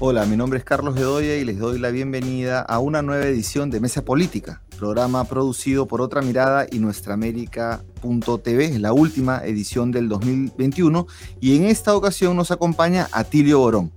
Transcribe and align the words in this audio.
Hola, 0.00 0.26
mi 0.26 0.36
nombre 0.36 0.58
es 0.58 0.64
Carlos 0.64 0.96
Bedoya 0.96 1.36
y 1.36 1.44
les 1.44 1.56
doy 1.56 1.78
la 1.78 1.90
bienvenida 1.90 2.60
a 2.60 2.80
una 2.80 3.00
nueva 3.00 3.26
edición 3.26 3.70
de 3.70 3.78
Mesa 3.78 4.04
Política, 4.04 4.60
programa 4.76 5.22
producido 5.22 5.86
por 5.86 6.00
Otra 6.00 6.20
Mirada 6.20 6.66
y 6.68 6.80
Nuestraamérica.tv, 6.80 8.64
es 8.64 8.80
la 8.80 8.92
última 8.92 9.44
edición 9.44 9.92
del 9.92 10.08
2021 10.08 11.06
y 11.40 11.56
en 11.56 11.66
esta 11.66 11.94
ocasión 11.94 12.36
nos 12.36 12.50
acompaña 12.50 13.08
Atilio 13.12 13.60
Borón. 13.60 13.92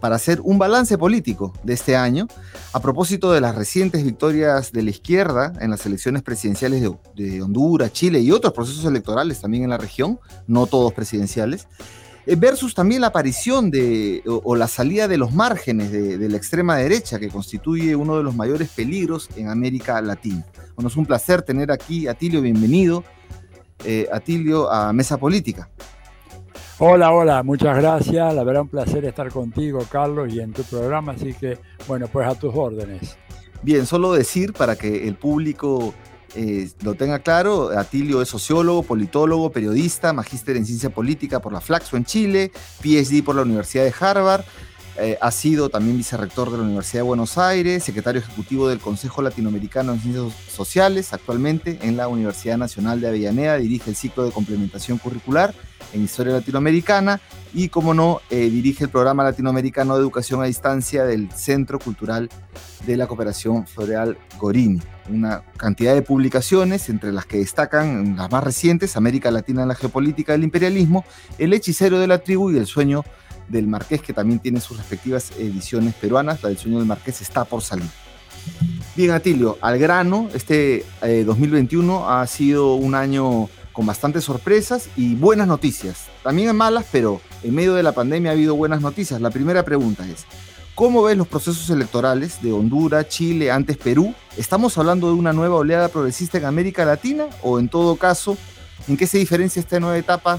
Para 0.00 0.16
hacer 0.16 0.40
un 0.42 0.58
balance 0.58 0.96
político 0.96 1.52
de 1.62 1.74
este 1.74 1.96
año 1.96 2.28
a 2.72 2.80
propósito 2.80 3.30
de 3.30 3.42
las 3.42 3.54
recientes 3.54 4.02
victorias 4.04 4.72
de 4.72 4.82
la 4.82 4.90
izquierda 4.90 5.52
en 5.60 5.70
las 5.70 5.84
elecciones 5.84 6.22
presidenciales 6.22 6.80
de, 7.14 7.42
Honduras, 7.42 7.92
Chile 7.92 8.20
y 8.20 8.32
otros 8.32 8.54
procesos 8.54 8.86
electorales 8.86 9.42
también 9.42 9.64
en 9.64 9.70
la 9.70 9.78
región, 9.78 10.18
no 10.46 10.66
todos 10.66 10.94
presidenciales, 10.94 11.68
versus 12.26 12.74
también 12.74 13.00
la 13.00 13.08
aparición 13.08 13.70
de, 13.70 14.22
o, 14.26 14.54
la 14.54 14.68
salida 14.68 15.08
de 15.08 15.18
los 15.18 15.32
márgenes 15.32 15.90
de, 15.90 16.28
la 16.28 16.36
extrema 16.36 16.76
derecha, 16.76 17.18
que 17.18 17.28
constituye 17.28 17.96
uno 17.96 18.16
de 18.16 18.22
los 18.22 18.34
mayores 18.34 18.68
peligros 18.68 19.28
en 19.36 19.48
América 19.48 20.00
Latina. 20.00 20.44
Bueno, 20.74 20.88
es 20.88 20.96
un 20.96 21.06
placer 21.06 21.42
tener 21.42 21.72
aquí 21.72 22.06
a 22.06 22.12
Atilio, 22.12 22.40
bienvenido, 22.40 23.04
eh, 23.84 24.08
Atilio, 24.12 24.70
a 24.70 24.92
Mesa 24.92 25.16
Política. 25.16 25.68
Hola, 26.78 27.12
hola, 27.12 27.42
muchas 27.42 27.76
gracias. 27.76 28.34
La 28.34 28.42
verdad 28.44 28.62
un 28.62 28.68
placer 28.68 29.04
estar 29.04 29.30
contigo, 29.30 29.80
Carlos, 29.90 30.32
y 30.32 30.40
en 30.40 30.52
tu 30.52 30.62
programa, 30.64 31.12
así 31.12 31.32
que, 31.34 31.58
bueno, 31.86 32.08
pues 32.08 32.26
a 32.26 32.34
tus 32.34 32.54
órdenes. 32.54 33.16
Bien, 33.62 33.86
solo 33.86 34.12
decir 34.12 34.52
para 34.52 34.74
que 34.74 35.06
el 35.06 35.14
público 35.14 35.94
eh, 36.34 36.70
lo 36.82 36.94
tenga 36.94 37.18
claro, 37.18 37.70
Atilio 37.78 38.22
es 38.22 38.28
sociólogo, 38.28 38.82
politólogo, 38.82 39.50
periodista, 39.50 40.12
magíster 40.12 40.56
en 40.56 40.66
ciencia 40.66 40.90
política 40.90 41.40
por 41.40 41.52
la 41.52 41.60
Flaxo 41.60 41.96
en 41.96 42.04
Chile, 42.04 42.52
PhD 42.80 43.22
por 43.22 43.36
la 43.36 43.42
Universidad 43.42 43.84
de 43.84 43.94
Harvard, 43.98 44.44
eh, 44.98 45.16
ha 45.22 45.30
sido 45.30 45.70
también 45.70 45.96
vicerrector 45.96 46.50
de 46.50 46.58
la 46.58 46.64
Universidad 46.64 47.00
de 47.00 47.08
Buenos 47.08 47.38
Aires, 47.38 47.82
secretario 47.82 48.20
ejecutivo 48.20 48.68
del 48.68 48.78
Consejo 48.78 49.22
Latinoamericano 49.22 49.94
en 49.94 50.00
Ciencias 50.00 50.32
Sociales, 50.50 51.12
actualmente 51.14 51.78
en 51.82 51.96
la 51.96 52.08
Universidad 52.08 52.58
Nacional 52.58 53.00
de 53.00 53.08
Avellaneda, 53.08 53.56
dirige 53.56 53.88
el 53.88 53.96
ciclo 53.96 54.24
de 54.24 54.32
complementación 54.32 54.98
curricular 54.98 55.54
en 55.92 56.04
Historia 56.04 56.34
Latinoamericana 56.34 57.20
y, 57.54 57.68
como 57.68 57.94
no, 57.94 58.20
eh, 58.30 58.48
dirige 58.48 58.84
el 58.84 58.90
programa 58.90 59.24
latinoamericano 59.24 59.94
de 59.94 60.00
educación 60.00 60.42
a 60.42 60.46
distancia 60.46 61.04
del 61.04 61.30
Centro 61.32 61.78
Cultural 61.78 62.28
de 62.86 62.96
la 62.96 63.06
Cooperación 63.06 63.66
Floreal 63.66 64.16
Gorini. 64.38 64.80
Una 65.10 65.42
cantidad 65.56 65.94
de 65.94 66.02
publicaciones, 66.02 66.88
entre 66.88 67.12
las 67.12 67.26
que 67.26 67.38
destacan 67.38 68.16
las 68.16 68.30
más 68.30 68.42
recientes, 68.42 68.96
América 68.96 69.30
Latina 69.30 69.62
en 69.62 69.68
la 69.68 69.74
geopolítica 69.74 70.32
del 70.32 70.44
imperialismo, 70.44 71.04
El 71.38 71.52
hechicero 71.52 71.98
de 71.98 72.06
la 72.06 72.18
tribu 72.18 72.50
y 72.50 72.56
El 72.56 72.66
sueño 72.66 73.04
del 73.48 73.66
Marqués, 73.66 74.00
que 74.00 74.12
también 74.12 74.40
tiene 74.40 74.60
sus 74.60 74.78
respectivas 74.78 75.32
ediciones 75.38 75.94
peruanas. 75.94 76.42
La 76.42 76.48
del 76.48 76.58
sueño 76.58 76.78
del 76.78 76.86
Marqués 76.86 77.20
está 77.20 77.44
por 77.44 77.62
salir. 77.62 77.88
Bien, 78.96 79.10
Atilio, 79.10 79.58
al 79.60 79.78
grano, 79.78 80.28
este 80.34 80.84
2021 81.00 81.98
eh, 81.98 82.04
ha 82.08 82.26
sido 82.26 82.74
un 82.74 82.94
año 82.94 83.48
con 83.72 83.86
bastantes 83.86 84.24
sorpresas 84.24 84.88
y 84.96 85.14
buenas 85.14 85.48
noticias. 85.48 86.06
También 86.22 86.54
malas, 86.54 86.86
pero 86.92 87.20
en 87.42 87.54
medio 87.54 87.74
de 87.74 87.82
la 87.82 87.92
pandemia 87.92 88.30
ha 88.30 88.34
habido 88.34 88.54
buenas 88.54 88.80
noticias. 88.80 89.20
La 89.20 89.30
primera 89.30 89.64
pregunta 89.64 90.06
es, 90.06 90.26
¿cómo 90.74 91.02
ves 91.02 91.16
los 91.16 91.28
procesos 91.28 91.68
electorales 91.70 92.42
de 92.42 92.52
Honduras, 92.52 93.08
Chile, 93.08 93.50
antes 93.50 93.76
Perú? 93.76 94.14
¿Estamos 94.36 94.76
hablando 94.78 95.08
de 95.08 95.14
una 95.14 95.32
nueva 95.32 95.56
oleada 95.56 95.88
progresista 95.88 96.38
en 96.38 96.44
América 96.44 96.84
Latina 96.84 97.26
o 97.42 97.58
en 97.58 97.68
todo 97.68 97.96
caso, 97.96 98.36
en 98.88 98.96
qué 98.96 99.06
se 99.06 99.18
diferencia 99.18 99.60
esta 99.60 99.80
nueva 99.80 99.98
etapa 99.98 100.38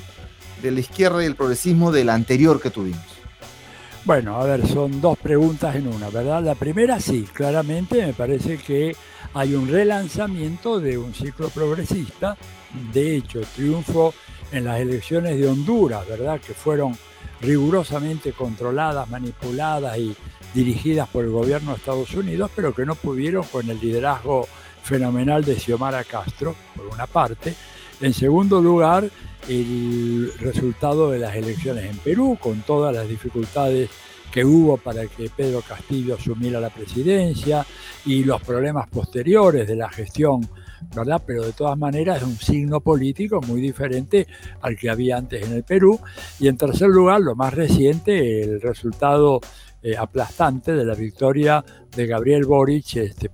de 0.62 0.72
la 0.72 0.80
izquierda 0.80 1.24
y 1.24 1.26
el 1.26 1.36
progresismo 1.36 1.92
de 1.92 2.04
la 2.06 2.14
anterior 2.14 2.62
que 2.62 2.70
tuvimos? 2.70 3.02
Bueno, 4.06 4.36
a 4.36 4.44
ver, 4.44 4.68
son 4.68 5.00
dos 5.00 5.18
preguntas 5.18 5.76
en 5.78 5.88
una, 5.88 6.10
¿verdad? 6.10 6.44
La 6.44 6.56
primera 6.56 7.00
sí, 7.00 7.26
claramente 7.32 8.06
me 8.06 8.12
parece 8.14 8.58
que 8.58 8.98
hay 9.34 9.56
un 9.56 9.68
relanzamiento 9.68 10.80
de 10.80 10.98
un 10.98 11.14
ciclo 11.14 11.50
progresista 11.50 12.38
de 12.92 13.18
hecho, 13.18 13.42
triunfo 13.56 14.14
en 14.52 14.66
las 14.66 14.80
elecciones 14.80 15.38
de 15.38 15.48
Honduras, 15.48 16.08
¿verdad? 16.08 16.40
Que 16.40 16.54
fueron 16.54 16.98
rigurosamente 17.42 18.32
controladas, 18.34 19.10
manipuladas 19.10 19.98
y 19.98 20.16
dirigidas 20.54 21.08
por 21.10 21.24
el 21.24 21.32
gobierno 21.32 21.72
de 21.72 21.78
Estados 21.78 22.14
Unidos, 22.14 22.52
pero 22.56 22.74
que 22.74 22.86
no 22.86 22.96
pudieron 22.96 23.44
con 23.46 23.70
el 23.70 23.80
liderazgo 23.80 24.48
fenomenal 24.84 25.44
de 25.44 25.60
Xiomara 25.60 26.04
Castro, 26.04 26.56
por 26.76 26.88
una 26.88 27.08
parte. 27.08 27.56
En 28.02 28.14
segundo 28.14 28.62
lugar, 28.62 29.10
el 29.48 30.32
resultado 30.40 31.12
de 31.12 31.20
las 31.20 31.36
elecciones 31.36 31.86
en 31.86 31.98
Perú, 31.98 32.38
con 32.40 32.62
todas 32.62 32.94
las 32.94 33.08
dificultades 33.08 33.90
que 34.34 34.44
hubo 34.44 34.78
para 34.78 35.06
que 35.06 35.30
Pedro 35.30 35.62
Castillo 35.62 36.16
asumiera 36.16 36.60
la 36.60 36.72
presidencia 36.72 37.64
y 38.06 38.24
los 38.24 38.42
problemas 38.42 38.90
posteriores 38.90 39.68
de 39.68 39.76
la 39.76 39.90
gestión 39.90 40.50
¿verdad? 40.96 41.22
Pero 41.26 41.44
de 41.44 41.54
todas 41.54 41.78
maneras 41.78 42.18
es 42.18 42.24
un 42.24 42.38
signo 42.38 42.80
político 42.82 43.42
muy 43.42 43.62
diferente 43.62 44.28
al 44.62 44.76
que 44.76 44.90
había 44.90 45.18
antes 45.18 45.46
en 45.46 45.54
el 45.54 45.64
Perú. 45.64 46.00
Y 46.40 46.48
en 46.48 46.58
tercer 46.58 46.90
lugar, 46.90 47.22
lo 47.22 47.36
más 47.36 47.54
reciente, 47.54 48.44
el 48.44 48.62
resultado 48.62 49.40
eh, 49.82 49.96
aplastante 49.98 50.74
de 50.74 50.86
la 50.86 50.96
victoria 50.96 51.64
de 51.96 52.06
Gabriel 52.06 52.46
Boric 52.46 52.98
este 52.98 53.32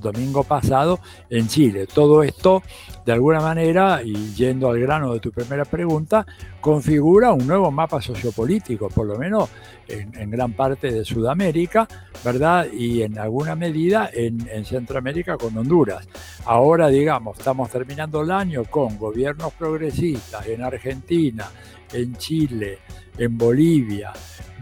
domingo 0.00 0.44
pasado 0.44 1.00
en 1.28 1.48
Chile. 1.48 1.86
Todo 1.86 2.22
esto, 2.22 2.62
de 3.04 3.12
alguna 3.12 3.40
manera, 3.40 4.02
y 4.02 4.14
yendo 4.34 4.68
al 4.70 4.78
grano 4.80 5.12
de 5.14 5.20
tu 5.20 5.30
primera 5.32 5.64
pregunta, 5.64 6.26
configura 6.60 7.32
un 7.32 7.46
nuevo 7.46 7.70
mapa 7.70 8.00
sociopolítico, 8.00 8.88
por 8.88 9.06
lo 9.06 9.16
menos 9.16 9.48
en, 9.88 10.30
gran 10.30 10.52
parte 10.52 10.92
de 10.92 11.04
Sudamérica, 11.04 11.88
¿verdad? 12.24 12.66
Y 12.72 13.02
en 13.02 13.18
alguna 13.18 13.56
medida 13.56 14.10
en, 14.12 14.48
en, 14.48 14.64
Centroamérica 14.64 15.36
con 15.36 15.56
Honduras. 15.56 16.08
Ahora, 16.44 16.88
digamos, 16.88 17.38
estamos 17.38 17.70
terminando 17.70 18.20
el 18.20 18.30
año 18.30 18.64
con 18.64 18.98
gobiernos 18.98 19.52
progresistas 19.54 20.46
en 20.46 20.62
Argentina, 20.62 21.48
en 21.92 22.14
Chile, 22.16 22.78
en 23.18 23.36
Bolivia, 23.36 24.12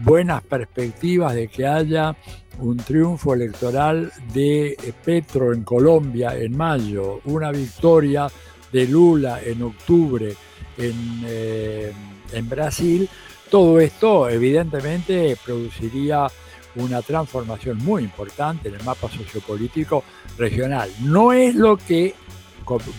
buenas 0.01 0.41
perspectivas 0.43 1.33
de 1.33 1.47
que 1.47 1.67
haya 1.67 2.15
un 2.59 2.77
triunfo 2.77 3.33
electoral 3.33 4.11
de 4.33 4.77
Petro 5.03 5.53
en 5.53 5.63
Colombia 5.63 6.35
en 6.35 6.55
mayo, 6.57 7.21
una 7.25 7.51
victoria 7.51 8.27
de 8.71 8.87
Lula 8.87 9.41
en 9.43 9.63
octubre 9.63 10.35
en, 10.77 11.23
eh, 11.25 11.93
en 12.31 12.49
Brasil, 12.49 13.09
todo 13.49 13.79
esto 13.79 14.29
evidentemente 14.29 15.35
produciría 15.43 16.27
una 16.75 17.01
transformación 17.01 17.77
muy 17.77 18.03
importante 18.03 18.69
en 18.69 18.75
el 18.75 18.83
mapa 18.83 19.09
sociopolítico 19.09 20.03
regional. 20.37 20.89
No 21.01 21.33
es 21.33 21.55
lo 21.55 21.77
que 21.77 22.13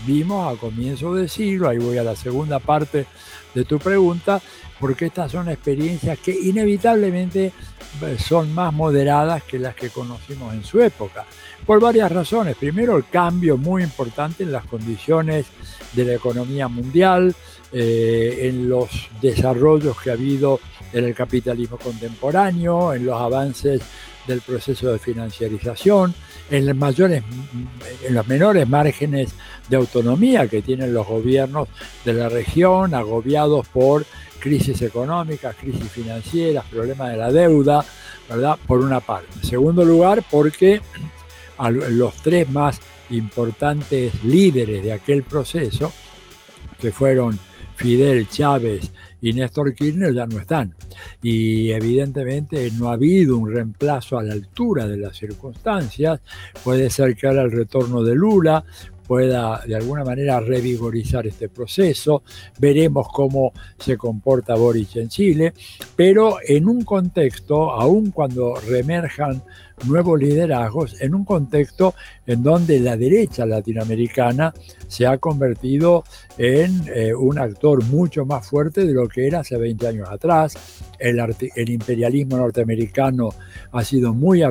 vimos 0.07 0.53
a 0.53 0.59
comienzo 0.59 1.15
del 1.15 1.29
siglo, 1.29 1.69
ahí 1.69 1.79
voy 1.79 1.99
a 1.99 2.03
la 2.03 2.17
segunda 2.17 2.59
parte 2.59 3.07
de 3.55 3.65
tu 3.65 3.79
pregunta, 3.79 4.41
porque 4.79 5.07
estas 5.07 5.33
son 5.33 5.49
experiencias 5.49 6.19
que 6.19 6.33
inevitablemente 6.33 7.53
eh, 8.03 8.17
son 8.19 8.55
más 8.55 8.73
moderadas 8.73 9.43
que 9.43 9.59
las 9.59 9.75
que 9.75 9.91
conocimos 9.91 10.55
en 10.55 10.65
su 10.65 10.81
época, 10.81 11.27
por 11.67 11.81
varias 11.81 12.11
razones. 12.11 12.57
Primero, 12.57 12.97
el 12.97 13.09
cambio 13.09 13.57
muy 13.57 13.83
importante 13.83 14.45
en 14.45 14.53
las 14.53 14.65
condiciones 14.65 15.47
de 15.93 16.05
la 16.05 16.15
economía 16.15 16.69
mundial, 16.69 17.35
eh, 17.73 18.49
en 18.49 18.69
los 18.69 19.09
desarrollos 19.21 20.01
que 20.01 20.11
ha 20.11 20.15
habido 20.15 20.61
en 20.93 21.05
el 21.05 21.15
capitalismo 21.15 21.77
contemporáneo, 21.77 22.93
en 22.95 23.07
los 23.07 23.21
avances 23.21 23.83
del 24.27 24.41
proceso 24.41 24.93
de 24.93 24.99
financiarización, 24.99 26.15
en 26.51 26.67
los, 26.67 26.77
mayores, 26.77 27.23
en 28.07 28.15
los 28.15 28.27
menores 28.27 28.69
márgenes 28.69 29.33
de 29.69 29.77
autonomía 29.77 30.49
que 30.49 30.63
tienen 30.63 30.93
los 30.93 31.07
gobiernos 31.07 31.69
de 32.05 32.13
la 32.13 32.29
región, 32.29 32.95
agobiados 32.95 33.69
por 33.69 34.05
crisis 34.41 34.83
económicas, 34.83 35.55
crisis 35.57 35.91
financieras, 35.91 36.65
problemas 36.71 37.11
de 37.11 37.17
la 37.17 37.31
deuda, 37.31 37.85
¿verdad? 38.29 38.59
Por 38.67 38.81
una 38.81 39.01
parte. 39.01 39.29
En 39.43 39.45
segundo 39.45 39.85
lugar, 39.85 40.25
porque 40.31 40.81
los 41.69 42.15
tres 42.17 42.49
más 42.51 42.81
importantes 43.11 44.25
líderes 44.25 44.83
de 44.83 44.93
aquel 44.93 45.23
proceso, 45.23 45.93
que 46.81 46.91
fueron 46.91 47.39
Fidel, 47.77 48.29
Chávez 48.29 48.91
y 49.21 49.33
Néstor 49.33 49.75
Kirchner, 49.75 50.15
ya 50.15 50.27
no 50.27 50.39
están. 50.39 50.75
Y 51.23 51.71
evidentemente 51.71 52.71
no 52.79 52.89
ha 52.89 52.95
habido 52.95 53.37
un 53.37 53.53
reemplazo 53.53 54.19
a 54.19 54.23
la 54.23 54.33
altura 54.33 54.87
de 54.87 54.97
las 54.97 55.17
circunstancias. 55.17 56.21
Puede 56.65 56.91
ser 56.91 57.15
que 57.17 57.27
ahora 57.27 57.43
el 57.43 57.53
retorno 57.53 58.03
de 58.03 58.15
Lula 58.15 58.65
pueda 59.11 59.61
de 59.67 59.75
alguna 59.75 60.05
manera 60.05 60.39
revigorizar 60.39 61.27
este 61.27 61.49
proceso. 61.49 62.23
Veremos 62.61 63.09
cómo 63.13 63.53
se 63.77 63.97
comporta 63.97 64.55
Boric 64.55 64.95
en 64.95 65.09
Chile, 65.09 65.53
pero 65.97 66.37
en 66.47 66.69
un 66.69 66.85
contexto, 66.85 67.73
aun 67.73 68.13
cuando 68.13 68.55
remerjan 68.55 69.43
nuevos 69.87 70.21
liderazgos 70.21 71.01
en 71.01 71.15
un 71.15 71.25
contexto 71.25 71.95
en 72.27 72.43
donde 72.43 72.81
la 72.81 72.97
derecha 72.97 73.47
latinoamericana 73.47 74.53
se 74.87 75.07
ha 75.07 75.19
convertido 75.19 76.05
en 76.39 76.83
eh, 76.95 77.15
un 77.15 77.39
actor 77.39 77.85
mucho 77.85 78.25
más 78.25 78.47
fuerte 78.47 78.87
de 78.87 78.93
lo 78.93 79.09
que 79.09 79.27
era 79.27 79.41
hace 79.41 79.57
20 79.57 79.87
años 79.87 80.09
atrás. 80.09 80.57
El, 80.99 81.19
el 81.57 81.71
imperialismo 81.71 82.37
norteamericano 82.37 83.31
ha 83.73 83.85
sido 83.85 84.13
muy, 84.13 84.43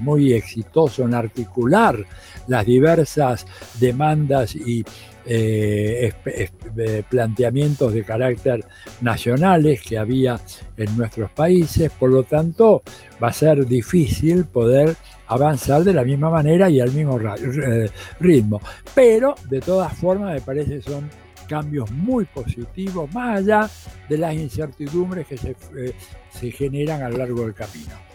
muy 0.00 0.32
exitoso 0.32 1.04
en 1.04 1.14
articular 1.14 1.98
las 2.46 2.66
diversas 2.66 3.46
demandas 3.80 4.54
y 4.54 4.84
eh, 5.28 6.12
eh, 6.24 7.02
planteamientos 7.08 7.92
de 7.92 8.04
carácter 8.04 8.64
nacionales 9.00 9.82
que 9.82 9.98
había 9.98 10.40
en 10.76 10.96
nuestros 10.96 11.30
países, 11.32 11.90
por 11.90 12.10
lo 12.10 12.22
tanto 12.22 12.82
va 13.22 13.28
a 13.28 13.32
ser 13.32 13.66
difícil 13.66 14.44
poder 14.44 14.94
avanzar 15.26 15.82
de 15.82 15.92
la 15.92 16.04
misma 16.04 16.30
manera 16.30 16.70
y 16.70 16.80
al 16.80 16.92
mismo 16.92 17.18
eh, 17.20 17.90
ritmo. 18.20 18.60
Pero 18.94 19.34
de 19.48 19.60
todas 19.60 19.92
formas 19.94 20.34
me 20.34 20.40
parece 20.40 20.80
son 20.80 21.10
cambios 21.48 21.90
muy 21.90 22.24
positivos, 22.26 23.12
más 23.12 23.38
allá 23.38 23.70
de 24.08 24.18
las 24.18 24.34
incertidumbres 24.34 25.26
que 25.26 25.36
se 25.36 26.50
generan 26.50 27.02
a 27.02 27.08
lo 27.08 27.18
largo 27.18 27.42
del 27.42 27.54
camino. 27.54 28.05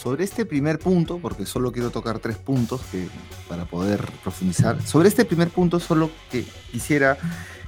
Sobre 0.00 0.24
este 0.24 0.46
primer 0.46 0.78
punto, 0.78 1.18
porque 1.18 1.44
solo 1.44 1.72
quiero 1.72 1.90
tocar 1.90 2.20
tres 2.20 2.38
puntos 2.38 2.80
para 3.46 3.66
poder 3.66 4.00
profundizar, 4.22 4.80
sobre 4.86 5.08
este 5.08 5.26
primer 5.26 5.50
punto 5.50 5.78
solo 5.78 6.08
que 6.30 6.42
quisiera 6.72 7.18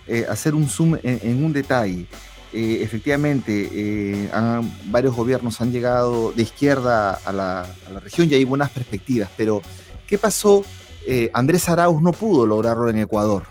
eh, 0.06 0.24
hacer 0.26 0.54
un 0.54 0.66
zoom 0.66 0.96
en, 1.02 1.44
un 1.44 1.52
detalle. 1.52 2.06
Eh, 2.54 2.78
efectivamente, 2.80 3.68
eh, 3.70 4.30
varios 4.86 5.14
gobiernos 5.14 5.60
han 5.60 5.72
llegado 5.72 6.32
de 6.32 6.44
izquierda 6.44 7.20
a 7.22 7.32
la, 7.32 7.66
región 8.02 8.30
y 8.30 8.34
hay 8.34 8.44
buenas 8.44 8.70
perspectivas, 8.70 9.28
pero 9.36 9.60
¿qué 10.06 10.16
pasó? 10.16 10.64
Andrés 11.34 11.68
Arauz 11.68 12.00
no 12.00 12.12
pudo 12.12 12.46
lograrlo 12.46 12.88
en 12.88 12.96
Ecuador. 12.96 13.42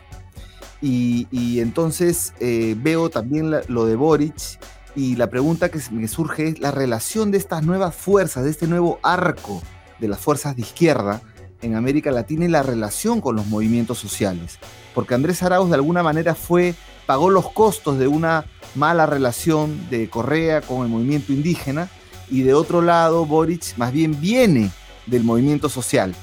Y, 0.82 1.60
entonces 1.60 2.34
veo 2.40 3.12
también 3.12 3.52
lo 3.68 3.86
de 3.86 3.96
Boric 3.96 4.60
y 4.96 5.16
la 5.16 5.30
pregunta 5.30 5.70
que 5.70 5.80
me 5.92 6.08
surge 6.08 6.50
es 6.50 6.60
la 6.60 6.72
relación 6.72 7.32
de 7.32 7.38
estas 7.38 7.64
nuevas 7.64 7.96
fuerzas, 7.96 8.44
de 8.44 8.50
este 8.50 8.68
nuevo 8.68 9.00
arco 9.04 9.62
de 10.00 10.08
las 10.08 10.20
fuerzas 10.20 10.56
de 10.56 10.64
izquierda 10.64 11.22
en 11.62 11.76
América 11.76 12.12
Latina 12.12 12.46
y 12.46 12.50
la 12.50 12.64
relación 12.64 13.22
con 13.22 13.36
los 13.36 13.48
movimientos 13.48 14.00
sociales. 14.00 14.58
Porque 14.94 15.14
Andrés 15.14 15.44
Arauz 15.44 15.70
de 15.70 15.76
alguna 15.76 16.04
manera 16.04 16.36
fue, 16.36 16.76
pagó 17.06 17.30
los 17.30 17.52
costos 17.52 17.98
de 18.00 18.08
una 18.08 18.46
mala 18.76 19.06
relación 19.06 19.90
de 19.90 20.10
Correa 20.10 20.62
con 20.62 20.84
el 20.84 20.90
movimiento 20.90 21.32
indígena 21.32 21.90
y 22.30 22.42
de 22.42 22.54
otro 22.54 22.82
lado 22.82 23.26
Boric 23.26 23.78
más 23.78 23.92
bien 23.92 24.20
viene 24.20 24.72
del 25.06 25.24
movimiento 25.24 25.70
social, 25.70 26.16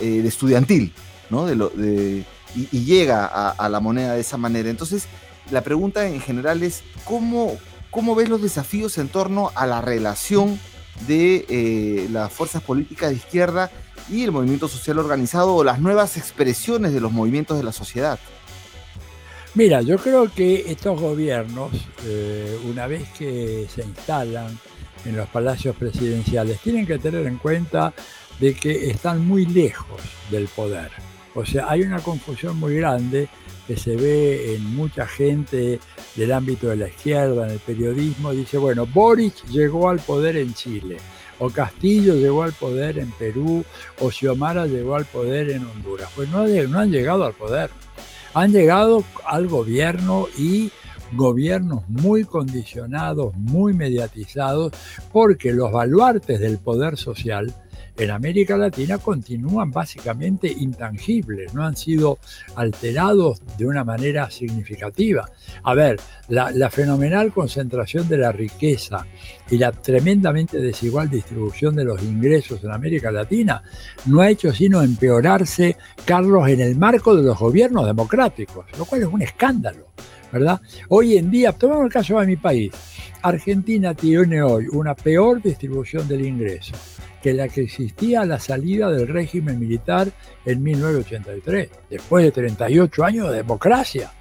eh, 0.00 0.22
de 0.22 0.28
estudiantil, 0.28 0.92
¿no? 1.30 1.46
De 1.46 2.24
y, 2.54 2.84
llega 2.84 3.26
a, 3.26 3.50
a 3.50 3.68
la 3.68 3.80
moneda 3.80 4.14
de 4.14 4.20
esa 4.20 4.38
manera. 4.38 4.70
Entonces, 4.70 5.06
la 5.50 5.60
pregunta 5.62 6.06
en 6.06 6.20
general 6.20 6.62
es, 6.62 6.82
¿cómo, 7.04 7.58
¿Cómo 7.96 8.14
ves 8.14 8.28
los 8.28 8.42
desafíos 8.42 8.98
en 8.98 9.08
torno 9.08 9.52
a 9.54 9.66
la 9.66 9.80
relación 9.80 10.60
de 11.08 11.46
eh, 11.48 12.08
las 12.12 12.30
fuerzas 12.30 12.62
políticas 12.62 13.08
de 13.08 13.16
izquierda 13.16 13.70
y 14.10 14.22
el 14.22 14.32
movimiento 14.32 14.68
social 14.68 14.98
organizado 14.98 15.54
o 15.54 15.64
las 15.64 15.80
nuevas 15.80 16.18
expresiones 16.18 16.92
de 16.92 17.00
los 17.00 17.10
movimientos 17.10 17.56
de 17.56 17.64
la 17.64 17.72
sociedad? 17.72 18.18
Mira, 19.54 19.80
yo 19.80 19.96
creo 19.96 20.30
que 20.30 20.70
estos 20.70 21.00
gobiernos, 21.00 21.70
eh, 22.04 22.60
una 22.68 22.86
vez 22.86 23.08
que 23.16 23.66
se 23.74 23.80
instalan 23.80 24.58
en 25.06 25.16
los 25.16 25.30
palacios 25.30 25.74
presidenciales, 25.74 26.60
tienen 26.60 26.86
que 26.86 26.98
tener 26.98 27.26
en 27.26 27.38
cuenta 27.38 27.94
de 28.38 28.52
que 28.52 28.90
están 28.90 29.26
muy 29.26 29.46
lejos 29.46 30.02
del 30.30 30.48
poder. 30.48 30.90
O 31.36 31.44
sea, 31.44 31.66
hay 31.68 31.82
una 31.82 32.00
confusión 32.00 32.58
muy 32.58 32.76
grande 32.76 33.28
que 33.66 33.76
se 33.76 33.94
ve 33.94 34.54
en 34.54 34.74
mucha 34.74 35.06
gente 35.06 35.78
del 36.14 36.32
ámbito 36.32 36.68
de 36.68 36.76
la 36.76 36.88
izquierda, 36.88 37.46
en 37.46 37.52
el 37.52 37.58
periodismo, 37.58 38.32
dice, 38.32 38.56
bueno, 38.56 38.86
Boric 38.86 39.44
llegó 39.48 39.90
al 39.90 39.98
poder 39.98 40.38
en 40.38 40.54
Chile, 40.54 40.96
o 41.38 41.50
Castillo 41.50 42.14
llegó 42.14 42.42
al 42.42 42.52
poder 42.52 42.98
en 42.98 43.10
Perú, 43.10 43.62
o 44.00 44.10
Xiomara 44.10 44.66
llegó 44.66 44.96
al 44.96 45.04
poder 45.04 45.50
en 45.50 45.66
Honduras. 45.66 46.08
Pues 46.16 46.30
no, 46.30 46.46
no 46.46 46.78
han 46.78 46.90
llegado 46.90 47.26
al 47.26 47.34
poder, 47.34 47.70
han 48.32 48.52
llegado 48.52 49.04
al 49.26 49.46
gobierno 49.46 50.28
y 50.38 50.70
gobiernos 51.12 51.86
muy 51.88 52.24
condicionados, 52.24 53.34
muy 53.36 53.74
mediatizados, 53.74 54.72
porque 55.12 55.52
los 55.52 55.70
baluartes 55.70 56.40
del 56.40 56.58
poder 56.58 56.96
social 56.96 57.54
en 57.98 58.10
América 58.10 58.56
Latina 58.56 58.98
continúan 58.98 59.70
básicamente 59.70 60.48
intangibles, 60.48 61.54
no 61.54 61.64
han 61.64 61.76
sido 61.76 62.18
alterados 62.54 63.40
de 63.56 63.66
una 63.66 63.84
manera 63.84 64.30
significativa. 64.30 65.28
A 65.62 65.74
ver, 65.74 65.98
la, 66.28 66.70
fenomenal 66.70 67.32
concentración 67.32 68.08
de 68.08 68.18
la 68.18 68.32
riqueza 68.32 69.06
y 69.50 69.58
la 69.58 69.72
tremendamente 69.72 70.58
desigual 70.58 71.08
distribución 71.08 71.74
de 71.76 71.84
los 71.84 72.02
ingresos 72.02 72.62
en 72.64 72.72
América 72.72 73.10
Latina 73.10 73.62
no 74.06 74.20
ha 74.20 74.30
hecho 74.30 74.52
sino 74.52 74.82
empeorarse, 74.82 75.76
Carlos, 76.04 76.48
en 76.48 76.60
el 76.60 76.76
marco 76.76 77.14
de 77.16 77.22
los 77.22 77.38
gobiernos 77.38 77.86
democráticos, 77.86 78.66
lo 78.76 78.84
cual 78.84 79.02
es 79.02 79.08
un 79.08 79.22
escándalo. 79.22 79.86
¿verdad? 80.32 80.60
Hoy 80.88 81.16
en 81.16 81.30
día, 81.30 81.52
tomemos 81.52 81.86
el 81.86 81.92
caso 81.92 82.20
de 82.20 82.26
mi 82.26 82.36
país, 82.36 82.72
Argentina 83.22 83.94
tiene 83.94 84.42
hoy 84.42 84.66
una 84.70 84.94
peor 84.94 85.40
distribución 85.40 86.06
del 86.08 86.26
ingreso 86.26 86.74
que 87.22 87.32
la 87.32 87.48
que 87.48 87.62
existía 87.62 88.22
a 88.22 88.26
la 88.26 88.38
salida 88.38 88.90
del 88.90 89.08
régimen 89.08 89.58
militar 89.58 90.12
en 90.44 90.62
1983, 90.62 91.70
después 91.90 92.24
de 92.24 92.32
38 92.32 93.04
años 93.04 93.30
de 93.30 93.36
democracia. 93.38 94.12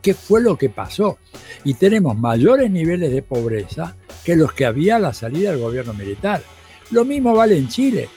¿Qué 0.00 0.14
fue 0.14 0.40
lo 0.40 0.56
que 0.56 0.68
pasó? 0.68 1.18
Y 1.64 1.74
tenemos 1.74 2.16
mayores 2.16 2.70
niveles 2.70 3.12
de 3.12 3.22
pobreza 3.22 3.96
que 4.24 4.36
los 4.36 4.52
que 4.52 4.66
había 4.66 4.96
a 4.96 5.00
la 5.00 5.12
salida 5.12 5.50
del 5.50 5.60
gobierno 5.60 5.94
militar. 5.94 6.42
Lo 6.90 7.04
mismo 7.04 7.34
vale 7.34 7.56
en 7.56 7.68
Chile, 7.68 8.08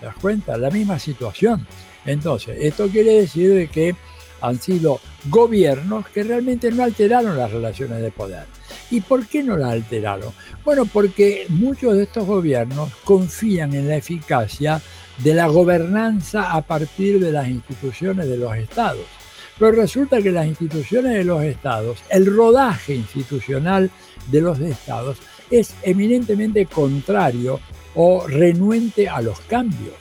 ¿te 0.00 0.06
das 0.06 0.16
cuenta? 0.16 0.56
La 0.56 0.70
misma 0.70 0.98
situación. 0.98 1.66
Entonces, 2.04 2.58
esto 2.60 2.88
quiere 2.88 3.20
decir 3.20 3.54
de 3.54 3.68
que 3.68 3.94
han 4.40 4.60
sido 4.60 5.00
gobiernos 5.26 6.08
que 6.08 6.22
realmente 6.22 6.70
no 6.70 6.84
alteraron 6.84 7.36
las 7.36 7.50
relaciones 7.50 8.00
de 8.02 8.10
poder. 8.10 8.57
¿Y 8.90 9.00
por 9.00 9.26
qué 9.26 9.42
no 9.42 9.56
las 9.56 9.72
alteraron? 9.72 10.32
Bueno, 10.64 10.86
porque 10.86 11.46
muchos 11.48 11.96
de 11.96 12.04
estos 12.04 12.26
gobiernos 12.26 12.90
confían 13.04 13.74
en 13.74 13.88
la 13.88 13.96
eficacia 13.96 14.80
de 15.18 15.34
la 15.34 15.46
gobernanza 15.48 16.52
a 16.52 16.62
partir 16.62 17.20
de 17.20 17.32
las 17.32 17.48
instituciones 17.48 18.28
de 18.28 18.38
los 18.38 18.56
estados. 18.56 19.04
Pero 19.58 19.72
resulta 19.72 20.22
que 20.22 20.30
las 20.30 20.46
instituciones 20.46 21.14
de 21.14 21.24
los 21.24 21.42
estados, 21.42 21.98
el 22.10 22.26
rodaje 22.26 22.94
institucional 22.94 23.90
de 24.30 24.40
los 24.40 24.60
estados 24.60 25.18
es 25.50 25.74
eminentemente 25.82 26.66
contrario 26.66 27.58
o 27.94 28.26
renuente 28.26 29.08
a 29.08 29.20
los 29.20 29.40
cambios 29.40 29.96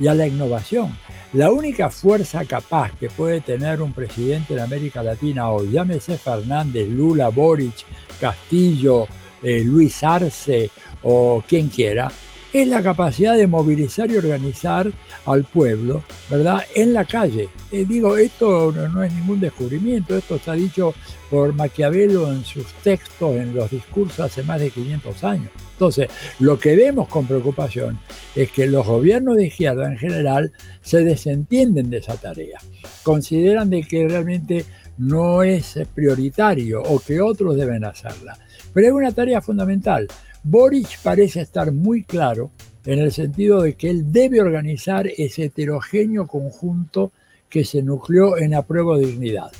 y 0.00 0.06
a 0.06 0.14
la 0.14 0.26
innovación. 0.26 0.96
La 1.36 1.50
única 1.50 1.90
fuerza 1.90 2.46
capaz 2.46 2.92
que 2.98 3.10
puede 3.10 3.42
tener 3.42 3.82
un 3.82 3.92
presidente 3.92 4.54
de 4.54 4.62
América 4.62 5.02
Latina 5.02 5.50
hoy, 5.50 5.70
llámese 5.70 6.16
Fernández, 6.16 6.88
Lula, 6.88 7.28
Boric, 7.28 7.84
Castillo, 8.18 9.06
eh, 9.42 9.62
Luis 9.62 10.02
Arce 10.02 10.70
o 11.02 11.44
quien 11.46 11.68
quiera, 11.68 12.10
es 12.52 12.68
la 12.68 12.82
capacidad 12.82 13.36
de 13.36 13.46
movilizar 13.46 14.10
y 14.10 14.16
organizar 14.16 14.90
al 15.26 15.44
pueblo, 15.44 16.02
¿verdad? 16.30 16.62
En 16.74 16.92
la 16.92 17.04
calle. 17.04 17.48
Eh, 17.70 17.84
digo, 17.86 18.16
esto 18.16 18.72
no, 18.72 19.02
es 19.02 19.12
ningún 19.12 19.40
descubrimiento, 19.40 20.16
esto 20.16 20.36
está 20.36 20.52
dicho 20.54 20.94
por 21.30 21.52
Maquiavelo 21.54 22.32
en 22.32 22.44
sus 22.44 22.66
textos, 22.82 23.36
en 23.36 23.54
los 23.54 23.70
discursos 23.70 24.20
hace 24.20 24.42
más 24.42 24.60
de 24.60 24.70
500 24.70 25.24
años. 25.24 25.50
Entonces, 25.72 26.08
lo 26.38 26.58
que 26.58 26.76
vemos 26.76 27.08
con 27.08 27.26
preocupación 27.26 27.98
es 28.34 28.50
que 28.50 28.66
los 28.66 28.86
gobiernos 28.86 29.36
de 29.36 29.48
izquierda 29.48 29.90
en 29.90 29.98
general 29.98 30.52
se 30.80 31.04
desentienden 31.04 31.90
de 31.90 31.98
esa 31.98 32.16
tarea. 32.16 32.58
Consideran 33.02 33.68
de 33.68 33.82
que 33.82 34.08
realmente 34.08 34.64
no 34.98 35.42
es 35.42 35.78
prioritario 35.94 36.82
o 36.82 36.98
que 37.00 37.20
otros 37.20 37.56
deben 37.56 37.84
hacerla. 37.84 38.38
Pero 38.72 38.86
es 38.86 38.92
una 38.92 39.12
tarea 39.12 39.40
fundamental. 39.40 40.06
Boric 40.48 41.00
parece 41.02 41.40
estar 41.40 41.72
muy 41.72 42.04
claro 42.04 42.52
en 42.84 43.00
el 43.00 43.10
sentido 43.10 43.62
de 43.62 43.74
que 43.74 43.90
él 43.90 44.12
debe 44.12 44.40
organizar 44.40 45.08
ese 45.08 45.46
heterogéneo 45.46 46.28
conjunto 46.28 47.10
que 47.48 47.64
se 47.64 47.82
nucleó 47.82 48.38
en 48.38 48.54
Apruebo 48.54 48.96
Dignidad. 48.96 49.50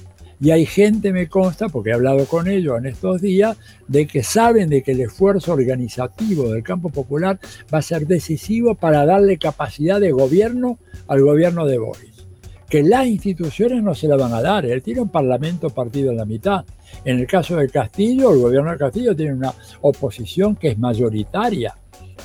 Y 0.41 0.53
hay 0.53 0.65
gente, 0.65 1.13
me 1.13 1.29
consta, 1.29 1.69
porque 1.69 1.91
he 1.91 1.95
hablado 1.95 2.25
con 2.27 2.47
ellos 2.47 2.79
en 2.79 2.87
estos 2.87 3.21
días, 3.21 3.57
de 3.89 4.07
que 4.07 4.23
saben 4.23 4.71
de 4.71 4.85
que 4.85 4.93
el 4.93 5.01
esfuerzo 5.01 5.55
organizativo 5.55 6.53
del 6.53 6.63
campo 6.63 6.91
popular 6.91 7.41
va 7.75 7.79
a 7.79 7.83
ser 7.83 8.07
decisivo 8.07 8.77
para 8.77 9.05
darle 9.05 9.39
capacidad 9.39 10.01
de 10.01 10.13
gobierno 10.13 10.79
al 11.09 11.21
gobierno 11.21 11.67
de 11.67 11.79
Boris. 11.79 12.27
Que 12.71 12.85
las 12.85 13.07
instituciones 13.07 13.83
no 13.83 13.97
se 13.97 14.07
la 14.07 14.17
van 14.17 14.35
a 14.35 14.43
dar, 14.43 14.65
él 14.65 14.83
tiene 14.83 15.01
un 15.01 15.09
parlamento 15.09 15.71
partido 15.71 16.13
en 16.13 16.19
la 16.19 16.25
mitad. 16.27 16.65
En 17.05 17.19
el 17.19 17.27
caso 17.27 17.57
de 17.57 17.69
Castillo, 17.69 18.33
el 18.33 18.41
gobierno 18.41 18.71
de 18.71 18.79
Castillo 18.79 19.15
tiene 19.15 19.35
una 19.35 19.55
oposición 19.81 20.57
que 20.57 20.69
es 20.69 20.79
mayoritaria, 20.79 21.77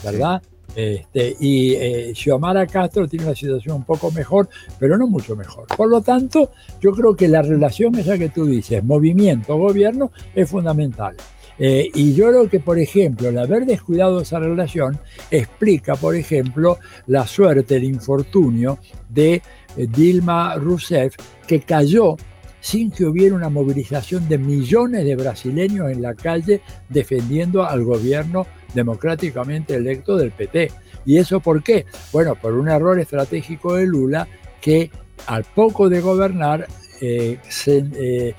¿verdad? 0.04 0.42
Este, 0.76 1.36
y 1.40 1.74
eh, 1.74 2.14
Xiomara 2.16 2.66
Castro 2.66 3.08
tiene 3.08 3.26
una 3.26 3.36
situación 3.36 3.78
un 3.78 3.84
poco 3.84 4.12
mejor, 4.12 4.48
pero 4.80 4.98
no 4.98 5.08
mucho 5.08 5.36
mejor. 5.36 5.68
Por 5.76 5.90
lo 5.90 6.02
tanto, 6.02 6.52
yo 6.80 6.92
creo 6.92 7.16
que 7.16 7.28
la 7.28 7.42
relación 7.42 7.96
esa 7.96 8.18
que 8.18 8.30
tú 8.30 8.46
dices, 8.46 8.84
movimiento-gobierno, 8.84 10.12
es 10.34 10.50
fundamental. 10.50 11.16
Eh, 11.60 11.92
y 11.94 12.14
yo 12.16 12.30
creo 12.30 12.50
que, 12.50 12.60
por 12.60 12.80
ejemplo, 12.80 13.30
el 13.30 13.38
haber 13.38 13.66
descuidado 13.66 14.22
esa 14.22 14.40
relación 14.40 14.98
explica, 15.30 15.96
por 15.96 16.16
ejemplo, 16.16 16.80
la 17.08 17.28
suerte, 17.28 17.76
el 17.76 17.84
infortunio 17.84 18.80
de 19.10 19.42
eh, 19.78 19.88
Dilma 19.88 20.56
Rousseff, 20.56 21.16
que 21.46 21.60
cayó 21.60 22.16
sin 22.62 22.92
que 22.92 23.06
hubiera 23.06 23.36
una 23.36 23.50
movilización 23.50 24.30
de 24.30 24.38
millones 24.38 25.04
de 25.04 25.16
brasileños 25.16 25.92
en 25.92 26.02
la 26.02 26.14
calle 26.14 26.62
defendiendo 26.88 27.66
al 27.66 27.84
gobierno 27.84 28.48
democráticamente 28.74 29.76
electo 29.76 30.16
del 30.16 30.32
PT. 30.32 30.72
¿Y 31.06 31.18
eso 31.18 31.40
por 31.40 31.64
qué? 31.64 31.86
Bueno, 32.14 32.36
por 32.36 32.54
un 32.54 32.70
error 32.70 33.00
estratégico 33.00 33.76
de 33.76 33.88
Lula 33.88 34.28
que 34.62 34.92
al 35.28 35.44
poco 35.44 35.90
de 35.90 36.02
gobernar 36.02 36.68
eh, 37.02 37.40
se, 37.50 38.36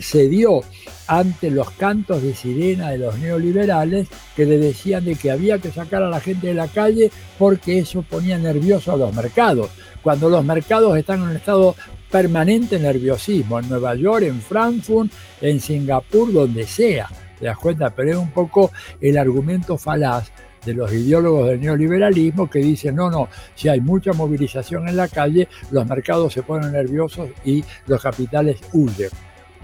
se, 0.00 0.28
dio 0.28 0.62
ante 1.06 1.50
los 1.50 1.70
cantos 1.70 2.22
de 2.22 2.34
sirena 2.34 2.90
de 2.90 2.98
los 2.98 3.18
neoliberales 3.18 4.08
que 4.34 4.46
le 4.46 4.58
decían 4.58 5.04
de 5.04 5.14
que 5.14 5.30
había 5.30 5.58
que 5.58 5.70
sacar 5.70 6.02
a 6.02 6.10
la 6.10 6.20
gente 6.20 6.48
de 6.48 6.54
la 6.54 6.68
calle 6.68 7.10
porque 7.38 7.78
eso 7.78 8.02
ponía 8.02 8.38
nervioso 8.38 8.92
a 8.92 8.96
los 8.96 9.14
mercados, 9.14 9.70
cuando 10.02 10.28
los 10.28 10.44
mercados 10.44 10.96
están 10.96 11.22
en 11.22 11.28
un 11.28 11.36
estado 11.36 11.76
permanente 12.14 12.78
nerviosismo, 12.78 13.58
en 13.58 13.68
Nueva 13.68 13.96
York, 13.96 14.22
en 14.22 14.40
Frankfurt, 14.40 15.10
en 15.40 15.58
Singapur, 15.58 16.32
donde 16.32 16.64
sea. 16.64 17.08
¿Te 17.40 17.46
das 17.46 17.58
cuenta? 17.58 17.90
Pero 17.90 18.10
es 18.12 18.16
un 18.16 18.30
poco 18.30 18.70
el 19.00 19.18
argumento 19.18 19.76
falaz 19.76 20.30
de 20.64 20.74
los 20.74 20.92
ideólogos 20.92 21.48
del 21.48 21.60
neoliberalismo 21.60 22.48
que 22.48 22.60
dicen, 22.60 22.94
no, 22.94 23.10
no, 23.10 23.28
si 23.56 23.68
hay 23.68 23.80
mucha 23.80 24.12
movilización 24.12 24.88
en 24.88 24.96
la 24.96 25.08
calle, 25.08 25.48
los 25.72 25.84
mercados 25.88 26.32
se 26.32 26.44
ponen 26.44 26.70
nerviosos 26.70 27.30
y 27.44 27.64
los 27.88 28.00
capitales 28.00 28.58
huyen. 28.72 29.10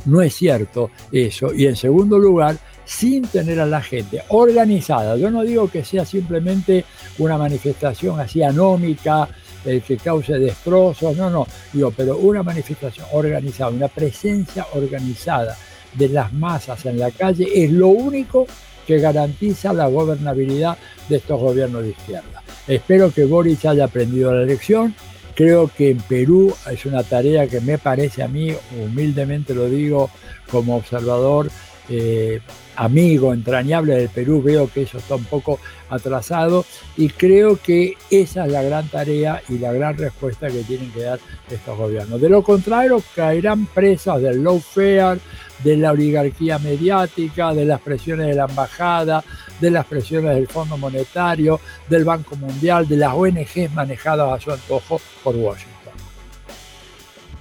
No 0.07 0.21
es 0.21 0.35
cierto 0.35 0.91
eso. 1.13 1.55
Y 1.55 1.67
en 1.67 1.77
segundo 1.77 2.19
lugar, 2.19 2.57
sin 2.85 3.23
tener 3.23 3.61
a 3.61 3.67
la 3.67 3.81
gente 3.81 4.25
organizada. 4.31 5.17
Yo 5.17 5.31
no 5.31 5.45
digo 5.45 5.71
que 5.71 5.85
sea 5.85 6.05
simplemente 6.05 6.85
una 7.19 7.39
manifestación 7.39 8.19
así 8.19 8.43
anómica, 8.43 9.29
el 9.65 9.83
que 9.83 9.97
cause 9.97 10.39
destrozos, 10.39 11.17
no, 11.17 11.31
no, 11.31 11.47
digo, 11.73 11.93
pero 11.97 12.17
una 12.19 12.43
manifestación 12.43 13.07
organizada, 13.13 13.71
una 13.71 13.89
presencia 13.89 14.67
organizada 14.75 15.57
de 15.95 16.09
las 16.09 16.33
masas 16.33 16.87
en 16.87 16.99
la 16.99 17.11
calle 17.11 17.49
es 17.65 17.71
lo 17.71 17.89
único 17.89 18.47
que 18.87 18.99
garantiza 18.99 19.73
la 19.73 19.87
gobernabilidad 19.87 20.77
de 21.09 21.17
estos 21.17 21.41
gobiernos 21.41 21.83
de 21.83 21.91
izquierda. 21.91 22.43
Espero 22.67 23.13
que 23.13 23.25
Boris 23.25 23.65
haya 23.65 23.85
aprendido 23.85 24.35
la 24.35 24.45
lección. 24.45 24.95
Creo 25.35 25.69
que 25.69 25.91
en 25.91 25.99
Perú 25.99 26.55
es 26.71 26.85
una 26.87 27.03
tarea 27.03 27.47
que 27.47 27.61
me 27.61 27.79
parece 27.79 28.23
a 28.23 28.29
mí, 28.29 28.53
humildemente 28.85 29.55
lo 29.55 29.69
digo 29.69 30.11
como 30.51 30.77
observador, 30.77 31.51
eh, 31.91 32.41
amigo 32.77 33.35
entrañable 33.35 33.97
del 33.97 34.09
Perú, 34.09 34.41
veo 34.43 34.71
que 34.73 34.83
eso 34.83 34.99
está 34.99 35.17
un 35.17 35.25
poco 35.25 35.59
atrasado 35.91 36.65
y 36.97 37.09
creo 37.09 37.59
que 37.61 37.97
esa 38.11 38.47
es 38.47 38.53
la 38.53 38.63
gran 38.63 38.89
tarea 38.89 39.43
y 39.49 39.59
la 39.59 39.73
gran 39.73 39.99
respuesta 39.99 40.49
que 40.49 40.63
tienen 40.63 40.91
que 40.93 41.03
dar 41.03 41.19
estos 41.51 41.77
gobiernos. 41.77 42.21
De 42.21 42.29
lo 42.29 42.43
contrario, 42.43 43.03
caerán 43.15 43.67
presas 43.67 44.23
del 44.23 44.43
lawfare, 44.43 45.21
de 45.65 45.77
la 45.77 45.91
oligarquía 45.91 46.59
mediática, 46.59 47.53
de 47.53 47.65
las 47.65 47.81
presiones 47.81 48.29
de 48.29 48.35
la 48.35 48.47
embajada, 48.47 49.23
de 49.61 49.71
las 49.71 49.85
presiones 49.85 50.35
del 50.35 50.47
Fondo 50.47 50.79
Monetario, 50.79 51.61
del 51.89 52.05
Banco 52.05 52.37
Mundial, 52.37 52.89
de 52.89 52.97
las 52.97 53.13
ONGs 53.13 53.73
manejadas 53.75 54.33
a 54.33 54.41
su 54.41 54.53
antojo 54.53 55.01
por 55.23 55.37
Washington. 55.37 55.70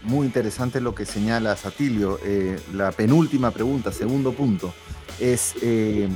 Muy 0.10 0.26
interesante 0.26 0.82
lo 0.82 0.96
que 0.96 1.06
señala 1.06 1.56
Satilio. 1.56 2.20
Eh, 2.26 2.60
la 2.74 2.92
penúltima 2.92 3.52
pregunta, 3.52 3.92
segundo 3.92 4.32
punto, 4.34 4.74
es 5.20 5.54
eh, 5.62 6.10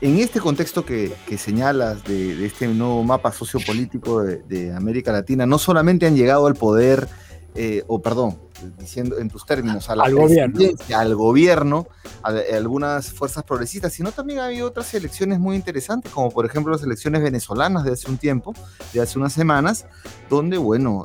en 0.00 0.18
este 0.18 0.40
contexto 0.40 0.84
que, 0.84 1.14
señalas 1.38 2.02
de, 2.02 2.44
este 2.44 2.66
nuevo 2.66 3.04
mapa 3.04 3.30
sociopolítico 3.30 4.24
de, 4.24 4.72
América 4.72 5.12
Latina, 5.12 5.46
no 5.46 5.56
solamente 5.60 6.04
han 6.06 6.16
llegado 6.16 6.48
al 6.48 6.54
poder, 6.54 7.06
eh, 7.54 7.84
o 7.86 8.02
perdón, 8.02 8.40
diciendo 8.76 9.18
en 9.18 9.30
tus 9.30 9.46
términos, 9.46 9.88
a 9.88 9.94
la 9.94 10.02
al 10.02 10.14
gobierno, 10.16 10.60
al 10.92 11.14
gobierno, 11.14 11.86
a, 12.24 12.34
algunas 12.56 13.12
fuerzas 13.12 13.44
progresistas, 13.44 13.92
sino 13.92 14.10
también 14.10 14.40
ha 14.40 14.46
habido 14.46 14.66
otras 14.66 14.92
elecciones 14.94 15.38
muy 15.38 15.54
interesantes, 15.54 16.10
como 16.10 16.32
por 16.32 16.44
ejemplo 16.44 16.72
las 16.72 16.82
elecciones 16.82 17.22
venezolanas 17.22 17.84
de 17.84 17.92
hace 17.92 18.10
un 18.10 18.18
tiempo, 18.18 18.52
de 18.92 19.00
hace 19.00 19.16
unas 19.16 19.32
semanas, 19.32 19.86
donde, 20.28 20.58
bueno, 20.58 21.04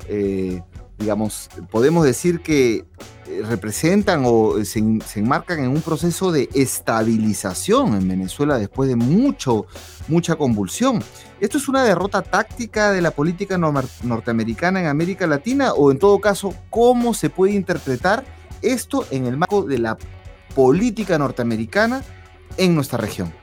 digamos, 1.02 1.50
podemos 1.70 2.06
decir 2.06 2.40
que 2.42 2.86
eh, 3.28 3.44
representan 3.48 4.24
o 4.26 4.64
se, 4.64 4.80
enmarcan 5.16 5.60
en 5.60 5.70
un 5.70 5.82
proceso 5.82 6.32
de 6.32 6.48
estabilización 6.54 7.96
en 7.96 8.08
Venezuela 8.08 8.58
después 8.58 8.88
de 8.88 8.96
mucho, 8.96 9.66
mucha 10.08 10.36
convulsión. 10.36 11.04
¿Esto 11.40 11.58
es 11.58 11.68
una 11.68 11.84
derrota 11.84 12.22
táctica 12.22 12.92
de 12.92 13.02
la 13.02 13.12
política 13.12 13.58
norteamericana 13.58 14.80
en 14.80 14.88
América 14.88 15.28
Latina 15.28 15.74
o 15.74 15.92
en 15.92 16.00
todo 16.00 16.20
caso, 16.20 16.54
cómo 16.70 17.14
se 17.14 17.30
puede 17.30 17.54
interpretar 17.54 18.24
esto 18.62 19.06
en 19.12 19.26
el 19.26 19.38
marco 19.38 19.64
de 19.64 19.80
la 19.80 19.98
política 20.56 21.18
norteamericana 21.18 22.04
en 22.58 22.76
nuestra 22.76 23.00
región? 23.00 23.34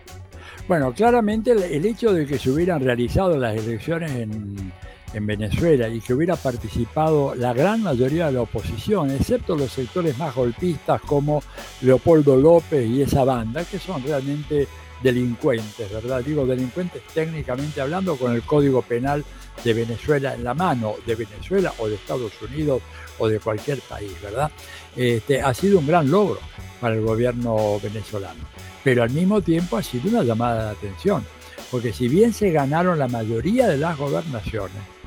Bueno, 0.69 0.93
claramente 0.93 1.53
el 1.53 1.87
hecho 1.87 2.12
de 2.12 2.27
que 2.27 2.38
se 2.38 2.50
hubieran 2.50 2.81
realizado 2.81 3.37
las 3.38 3.57
elecciones 3.57 4.12
en 4.12 4.73
en 5.15 5.27
Venezuela 5.27 5.88
y 5.88 6.00
que 6.00 6.15
hubiera 6.15 6.37
participado 6.37 7.35
la 7.35 7.53
gran 7.53 7.83
mayoría 7.83 8.27
de 8.27 8.33
la 8.33 8.43
oposición, 8.43 9.11
excepto 9.11 9.57
los 9.57 9.73
sectores 9.73 10.17
más 10.19 10.35
golpistas 10.35 11.00
como 11.03 11.43
Leopoldo 11.83 12.37
López 12.37 12.88
y 12.88 13.03
esa 13.03 13.25
banda, 13.25 13.65
que 13.65 13.79
son 13.79 14.03
realmente 14.03 14.69
delincuentes, 15.03 15.91
¿verdad? 15.93 16.23
Digo 16.25 16.45
delincuentes 16.45 17.03
técnicamente 17.15 17.81
hablando 17.81 18.17
con 18.17 18.35
el 18.35 18.43
Código 18.43 18.83
Penal 18.83 19.25
de 19.65 19.75
Venezuela 19.75 20.35
en 20.35 20.45
la 20.45 20.55
mano, 20.55 20.95
de 21.07 21.15
Venezuela 21.15 21.73
o 21.79 21.88
de 21.88 21.95
Estados 21.95 22.33
Unidos 22.43 22.83
o 23.19 23.29
de 23.29 23.41
cualquier 23.41 23.81
país, 23.81 24.12
¿verdad? 24.23 24.50
Este, 24.97 25.41
ha 25.41 25.55
sido 25.55 25.79
un 25.79 25.87
gran 25.87 26.11
logro 26.11 26.38
para 26.81 26.95
el 26.95 27.03
gobierno 27.03 27.79
venezolano, 27.81 28.41
pero 28.85 29.03
al 29.03 29.11
mismo 29.11 29.41
tiempo 29.41 29.77
ha 29.77 29.83
sido 29.83 30.09
una 30.11 30.23
llamada 30.23 30.67
de 30.67 30.71
atención, 30.71 31.25
porque 31.71 31.93
si 31.93 32.09
bien 32.09 32.33
se 32.33 32.50
ganaron 32.50 32.99
la 32.99 33.09
mayoría 33.09 33.69
de 33.69 33.79
las 33.79 33.97
gobernaciones, 33.97 34.98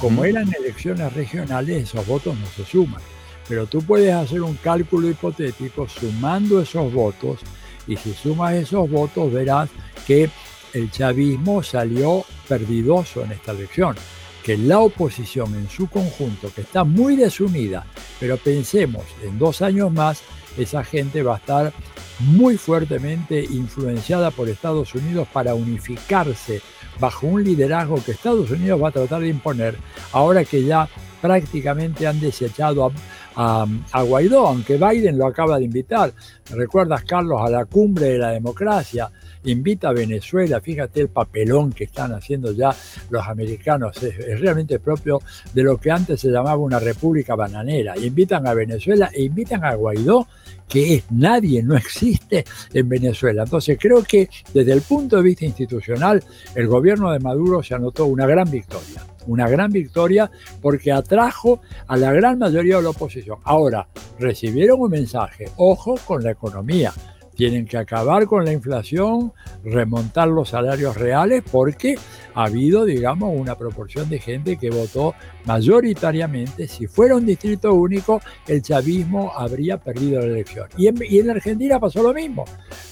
como 0.00 0.24
eran 0.24 0.52
elecciones 0.54 1.12
regionales, 1.12 1.84
esos 1.84 2.06
votos 2.06 2.36
no 2.38 2.46
se 2.46 2.64
suman. 2.64 3.00
Pero 3.48 3.66
tú 3.66 3.80
puedes 3.82 4.12
hacer 4.12 4.42
un 4.42 4.56
cálculo 4.56 5.08
hipotético 5.08 5.88
sumando 5.88 6.60
esos 6.60 6.92
votos 6.92 7.40
y 7.86 7.96
si 7.96 8.12
sumas 8.12 8.54
esos 8.54 8.90
votos 8.90 9.32
verás 9.32 9.70
que 10.06 10.28
el 10.72 10.90
chavismo 10.90 11.62
salió 11.62 12.24
perdidoso 12.48 13.24
en 13.24 13.32
esta 13.32 13.52
elección, 13.52 13.96
que 14.42 14.56
la 14.56 14.80
oposición 14.80 15.54
en 15.54 15.68
su 15.68 15.88
conjunto, 15.88 16.52
que 16.54 16.62
está 16.62 16.84
muy 16.84 17.16
desunida, 17.16 17.86
pero 18.20 18.36
pensemos, 18.36 19.04
en 19.22 19.38
dos 19.38 19.62
años 19.62 19.92
más, 19.92 20.22
esa 20.58 20.84
gente 20.84 21.22
va 21.22 21.34
a 21.34 21.38
estar 21.38 21.72
muy 22.20 22.56
fuertemente 22.56 23.42
influenciada 23.42 24.30
por 24.30 24.48
Estados 24.48 24.94
Unidos 24.94 25.28
para 25.32 25.54
unificarse 25.54 26.62
bajo 26.98 27.26
un 27.26 27.44
liderazgo 27.44 28.02
que 28.04 28.12
Estados 28.12 28.50
Unidos 28.50 28.82
va 28.82 28.88
a 28.88 28.92
tratar 28.92 29.20
de 29.20 29.28
imponer, 29.28 29.76
ahora 30.12 30.44
que 30.44 30.64
ya 30.64 30.88
prácticamente 31.20 32.06
han 32.06 32.20
desechado 32.20 32.92
a, 33.34 33.66
Guaidó, 34.02 34.46
aunque 34.46 34.78
Biden 34.78 35.18
lo 35.18 35.26
acaba 35.26 35.58
de 35.58 35.64
invitar. 35.64 36.12
¿Recuerdas, 36.50 37.04
Carlos, 37.04 37.40
a 37.42 37.50
la 37.50 37.64
cumbre 37.66 38.06
de 38.06 38.18
la 38.18 38.30
democracia? 38.30 39.10
Invita 39.44 39.90
a 39.90 39.92
Venezuela, 39.92 40.60
fíjate 40.60 41.00
el 41.00 41.08
papelón 41.08 41.72
que 41.72 41.84
están 41.84 42.12
haciendo 42.12 42.52
ya 42.52 42.74
los 43.10 43.26
americanos, 43.26 44.02
es, 44.02 44.40
realmente 44.40 44.78
propio 44.78 45.20
de 45.52 45.62
lo 45.62 45.78
que 45.78 45.90
antes 45.90 46.20
se 46.20 46.30
llamaba 46.30 46.56
una 46.56 46.78
república 46.78 47.34
bananera. 47.34 47.96
Invitan 47.96 48.46
a 48.46 48.54
Venezuela 48.54 49.10
e 49.12 49.22
invitan 49.22 49.64
a 49.64 49.74
Guaidó 49.74 50.26
que 50.68 50.94
es 50.94 51.04
nadie, 51.10 51.62
no 51.62 51.76
existe 51.76 52.44
en 52.72 52.88
Venezuela. 52.88 53.44
Entonces 53.44 53.78
creo 53.80 54.02
que 54.02 54.28
desde 54.52 54.72
el 54.72 54.82
punto 54.82 55.16
de 55.16 55.22
vista 55.22 55.44
institucional 55.44 56.22
el 56.54 56.66
gobierno 56.66 57.12
de 57.12 57.20
Maduro 57.20 57.62
se 57.62 57.74
anotó 57.74 58.06
una 58.06 58.26
gran 58.26 58.50
victoria, 58.50 59.06
una 59.26 59.48
gran 59.48 59.70
victoria 59.70 60.30
porque 60.60 60.92
atrajo 60.92 61.60
a 61.86 61.96
la 61.96 62.12
gran 62.12 62.38
mayoría 62.38 62.76
de 62.76 62.82
la 62.82 62.90
oposición. 62.90 63.38
Ahora, 63.44 63.86
recibieron 64.18 64.80
un 64.80 64.90
mensaje, 64.90 65.50
ojo 65.56 65.96
con 66.04 66.22
la 66.22 66.32
economía, 66.32 66.92
tienen 67.36 67.66
que 67.66 67.76
acabar 67.76 68.26
con 68.26 68.44
la 68.44 68.52
inflación, 68.52 69.32
remontar 69.62 70.28
los 70.28 70.48
salarios 70.48 70.96
reales, 70.96 71.42
porque 71.50 71.96
ha 72.34 72.44
habido, 72.44 72.84
digamos, 72.84 73.38
una 73.38 73.56
proporción 73.56 74.08
de 74.08 74.18
gente 74.18 74.56
que 74.56 74.70
votó 74.70 75.14
mayoritariamente. 75.44 76.66
Si 76.66 76.86
fuera 76.86 77.14
un 77.14 77.26
distrito 77.26 77.74
único, 77.74 78.20
el 78.48 78.62
chavismo 78.62 79.32
habría 79.36 79.76
perdido 79.76 80.20
la 80.20 80.26
elección. 80.26 80.66
Y 80.78 80.88
en, 80.88 81.30
Argentina 81.30 81.78
pasó 81.78 82.02
lo 82.02 82.14
mismo. 82.14 82.44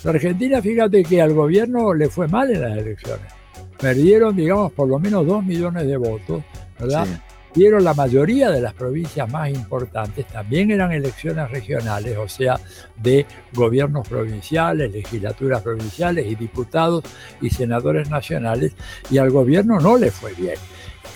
En 0.04 0.10
Argentina, 0.10 0.60
fíjate 0.60 1.02
que 1.02 1.22
al 1.22 1.32
gobierno 1.32 1.94
le 1.94 2.08
fue 2.08 2.28
mal 2.28 2.50
en 2.50 2.60
las 2.60 2.78
elecciones. 2.78 3.32
perdieron, 3.78 4.36
digamos, 4.36 4.72
por 4.72 4.88
lo 4.88 4.98
menos 4.98 5.26
dos 5.26 5.44
millones 5.44 5.86
de 5.86 5.96
votos, 5.96 6.42
¿verdad? 6.78 7.06
Dieron 7.54 7.84
la 7.84 7.94
mayoría 7.94 8.50
de 8.50 8.60
las 8.60 8.74
provincias 8.74 9.30
más 9.30 9.48
importantes, 9.48 10.26
también 10.26 10.72
eran 10.72 10.90
elecciones 10.90 11.48
regionales, 11.50 12.18
o 12.18 12.28
sea, 12.28 12.58
de 12.96 13.26
gobiernos 13.52 14.08
provinciales, 14.08 14.90
legislaturas 14.92 15.62
provinciales 15.62 16.26
y 16.26 16.34
diputados 16.34 17.04
y 17.40 17.50
senadores 17.50 18.10
nacionales, 18.10 18.72
y 19.08 19.18
al 19.18 19.30
gobierno 19.30 19.78
no 19.78 19.96
le 19.96 20.10
fue 20.10 20.34
bien. 20.34 20.56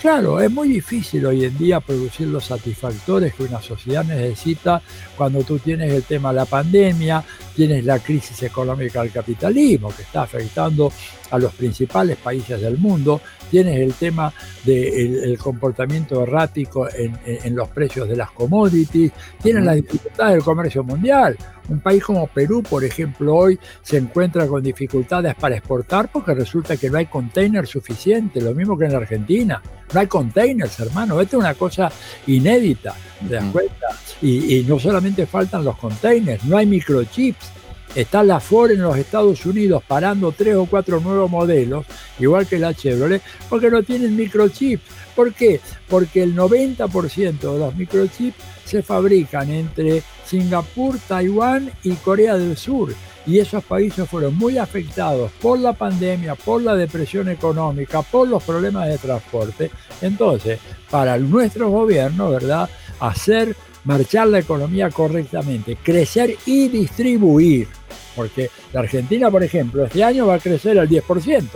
Claro, 0.01 0.39
es 0.39 0.49
muy 0.49 0.69
difícil 0.69 1.25
hoy 1.25 1.43
en 1.43 1.57
día 1.57 1.81
producir 1.81 2.27
los 2.27 2.45
satisfactores 2.45 3.33
que 3.33 3.43
una 3.43 3.61
sociedad 3.61 4.05
necesita 4.05 4.81
cuando 5.17 5.43
tú 5.43 5.59
tienes 5.59 5.91
el 5.91 6.03
tema 6.03 6.29
de 6.29 6.35
la 6.35 6.45
pandemia, 6.45 7.21
tienes 7.53 7.83
la 7.83 7.99
crisis 7.99 8.41
económica 8.43 9.01
del 9.01 9.11
capitalismo 9.11 9.93
que 9.93 10.03
está 10.03 10.21
afectando 10.21 10.89
a 11.31 11.37
los 11.37 11.53
principales 11.53 12.15
países 12.15 12.61
del 12.61 12.77
mundo, 12.77 13.19
tienes 13.49 13.79
el 13.79 13.93
tema 13.93 14.33
del 14.63 15.37
comportamiento 15.37 16.23
errático 16.23 16.87
en, 16.93 17.55
los 17.55 17.69
precios 17.69 18.07
de 18.07 18.15
las 18.15 18.31
commodities, 18.31 19.11
tienes 19.41 19.63
las 19.63 19.75
dificultades 19.75 20.33
del 20.33 20.43
comercio 20.43 20.83
mundial. 20.83 21.37
Un 21.69 21.81
país 21.81 22.03
como 22.03 22.27
Perú, 22.27 22.63
por 22.67 22.83
ejemplo, 22.83 23.35
hoy 23.35 23.59
se 23.81 23.97
encuentra 23.97 24.47
con 24.47 24.63
dificultades 24.63 25.35
para 25.35 25.57
exportar 25.57 26.11
porque 26.11 26.33
resulta 26.33 26.77
que 26.77 26.89
no 26.89 26.97
hay 26.97 27.05
containers 27.05 27.69
suficientes, 27.69 28.41
lo 28.41 28.55
mismo 28.55 28.77
que 28.77 28.85
en 28.85 28.93
la 28.93 28.97
Argentina. 28.99 29.61
No 29.93 29.99
hay 29.99 30.07
containers, 30.07 30.79
hermano. 30.79 31.21
Esta 31.21 31.37
es 31.37 31.39
una 31.41 31.53
cosa 31.53 31.91
inédita, 32.27 32.95
¿te 33.27 33.35
das 33.35 33.45
cuenta? 33.51 33.87
Y, 34.21 34.57
y 34.57 34.63
no 34.63 34.79
solamente 34.79 35.25
faltan 35.25 35.63
los 35.63 35.77
containers, 35.77 36.43
no 36.45 36.57
hay 36.57 36.65
microchips. 36.65 37.58
Está 37.95 38.23
la 38.23 38.39
Ford 38.39 38.71
en 38.71 38.83
los 38.83 38.97
Estados 38.97 39.45
Unidos 39.45 39.83
parando 39.87 40.31
tres 40.31 40.55
o 40.55 40.65
cuatro 40.65 40.99
nuevos 40.99 41.29
modelos, 41.29 41.85
igual 42.19 42.47
que 42.47 42.59
la 42.59 42.73
Chevrolet, 42.73 43.21
porque 43.49 43.71
no 43.71 43.81
tienen 43.81 44.15
microchips. 44.15 44.83
¿Por 45.15 45.33
qué? 45.33 45.59
Porque 45.87 46.23
el 46.23 46.35
90% 46.35 47.39
de 47.39 47.59
los 47.59 47.75
microchips 47.75 48.37
se 48.63 48.83
fabrican 48.83 49.49
entre 49.49 50.03
Singapur, 50.25 50.99
Taiwán 51.07 51.71
y 51.83 51.93
Corea 51.93 52.37
del 52.37 52.55
Sur. 52.55 52.93
Y 53.25 53.39
esos 53.39 53.63
países 53.63 54.07
fueron 54.07 54.35
muy 54.35 54.57
afectados 54.57 55.31
por 55.41 55.59
la 55.59 55.73
pandemia, 55.73 56.35
por 56.35 56.61
la 56.61 56.75
depresión 56.75 57.29
económica, 57.29 58.01
por 58.01 58.27
los 58.27 58.43
problemas 58.43 58.87
de 58.87 58.97
transporte. 58.97 59.71
Entonces, 60.01 60.59
para 60.89 61.17
nuestro 61.17 61.69
gobierno, 61.69 62.29
¿verdad? 62.29 62.69
Hacer 62.99 63.55
marchar 63.85 64.27
la 64.27 64.39
economía 64.39 64.89
correctamente, 64.89 65.77
crecer 65.77 66.35
y 66.45 66.67
distribuir. 66.67 67.67
Porque 68.15 68.49
la 68.73 68.81
Argentina, 68.81 69.31
por 69.31 69.43
ejemplo, 69.43 69.85
este 69.85 70.03
año 70.03 70.27
va 70.27 70.35
a 70.35 70.39
crecer 70.39 70.77
al 70.79 70.89
10%. 70.89 71.47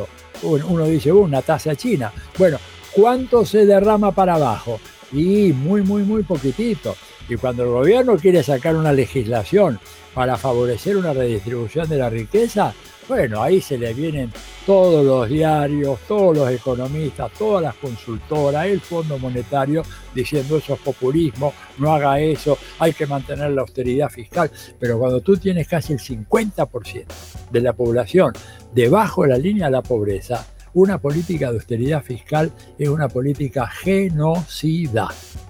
Uno 0.43 0.85
dice, 0.85 1.11
uh, 1.11 1.19
una 1.19 1.41
tasa 1.41 1.75
china. 1.75 2.11
Bueno, 2.37 2.57
¿cuánto 2.91 3.45
se 3.45 3.65
derrama 3.65 4.11
para 4.11 4.35
abajo? 4.35 4.79
Y 5.11 5.53
muy, 5.53 5.81
muy, 5.81 6.03
muy 6.03 6.23
poquitito. 6.23 6.95
Y 7.29 7.35
cuando 7.35 7.63
el 7.63 7.69
gobierno 7.69 8.17
quiere 8.17 8.43
sacar 8.43 8.75
una 8.75 8.91
legislación 8.91 9.79
para 10.13 10.37
favorecer 10.37 10.97
una 10.97 11.13
redistribución 11.13 11.87
de 11.89 11.97
la 11.97 12.09
riqueza, 12.09 12.73
bueno, 13.07 13.41
ahí 13.41 13.61
se 13.61 13.77
le 13.77 13.93
vienen 13.93 14.31
todos 14.65 15.05
los 15.05 15.29
diarios, 15.29 15.99
todos 16.07 16.37
los 16.37 16.49
economistas, 16.49 17.31
todas 17.33 17.61
las 17.63 17.75
consultoras, 17.75 18.65
el 18.65 18.79
Fondo 18.79 19.17
Monetario 19.17 19.83
diciendo 20.15 20.57
eso 20.57 20.73
es 20.75 20.79
populismo, 20.79 21.53
no 21.77 21.93
haga 21.93 22.19
eso, 22.19 22.57
hay 22.79 22.93
que 22.93 23.05
mantener 23.05 23.51
la 23.51 23.61
austeridad 23.61 24.09
fiscal. 24.09 24.49
Pero 24.79 24.97
cuando 24.97 25.21
tú 25.21 25.37
tienes 25.37 25.67
casi 25.67 25.93
el 25.93 25.99
50% 25.99 27.05
de 27.51 27.61
la 27.61 27.73
población 27.73 28.33
debajo 28.73 29.23
de 29.23 29.29
la 29.29 29.37
línea 29.37 29.65
de 29.65 29.71
la 29.71 29.81
pobreza, 29.81 30.47
una 30.73 30.97
política 30.97 31.49
de 31.49 31.57
austeridad 31.57 32.01
fiscal 32.01 32.51
es 32.79 32.89
una 32.89 33.07
política 33.07 33.67
genocida. 33.67 35.09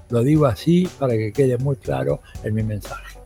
Lo 0.10 0.22
digo 0.22 0.46
así 0.46 0.88
para 1.00 1.14
que 1.14 1.32
quede 1.32 1.58
muy 1.58 1.76
claro 1.78 2.22
en 2.44 2.54
mi 2.54 2.64
mensaje. 2.64 3.23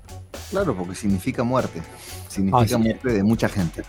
Claro, 0.49 0.75
porque 0.75 0.95
significa 0.95 1.43
muerte, 1.43 1.81
significa 2.29 2.77
muerte 2.77 3.13
de 3.13 3.23
mucha 3.23 3.49
gente. 3.49 3.83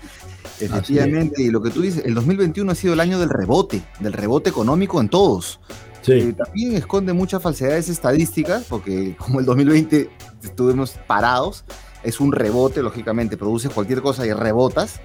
Efectivamente, 0.61 1.43
y 1.43 1.50
lo 1.50 1.63
que 1.63 1.71
tú 1.71 1.82
dices, 1.82 2.04
el 2.04 2.15
2021 2.15 2.73
ha 2.73 2.75
sido 2.75 2.95
el 2.95 3.00
año 3.00 3.19
del 3.19 3.28
rebote, 3.28 3.80
del 4.00 4.13
rebote 4.13 4.50
económico 4.50 5.00
en 5.00 5.09
todos. 5.09 5.61
Eh, 6.06 6.32
también 6.32 6.75
esconde 6.75 7.13
muchas 7.13 7.43
falsedades 7.43 7.89
estadísticas, 7.89 8.65
porque 8.65 9.15
como 9.19 9.41
el 9.41 9.47
2020 9.47 10.11
estuvimos 10.43 10.93
parados, 11.06 11.65
es 12.02 12.19
un 12.19 12.32
rebote, 12.32 12.82
lógicamente, 12.82 13.37
produces 13.37 13.71
cualquier 13.71 14.00
cosa 14.00 14.26
y 14.26 14.32
rebotas, 14.32 15.00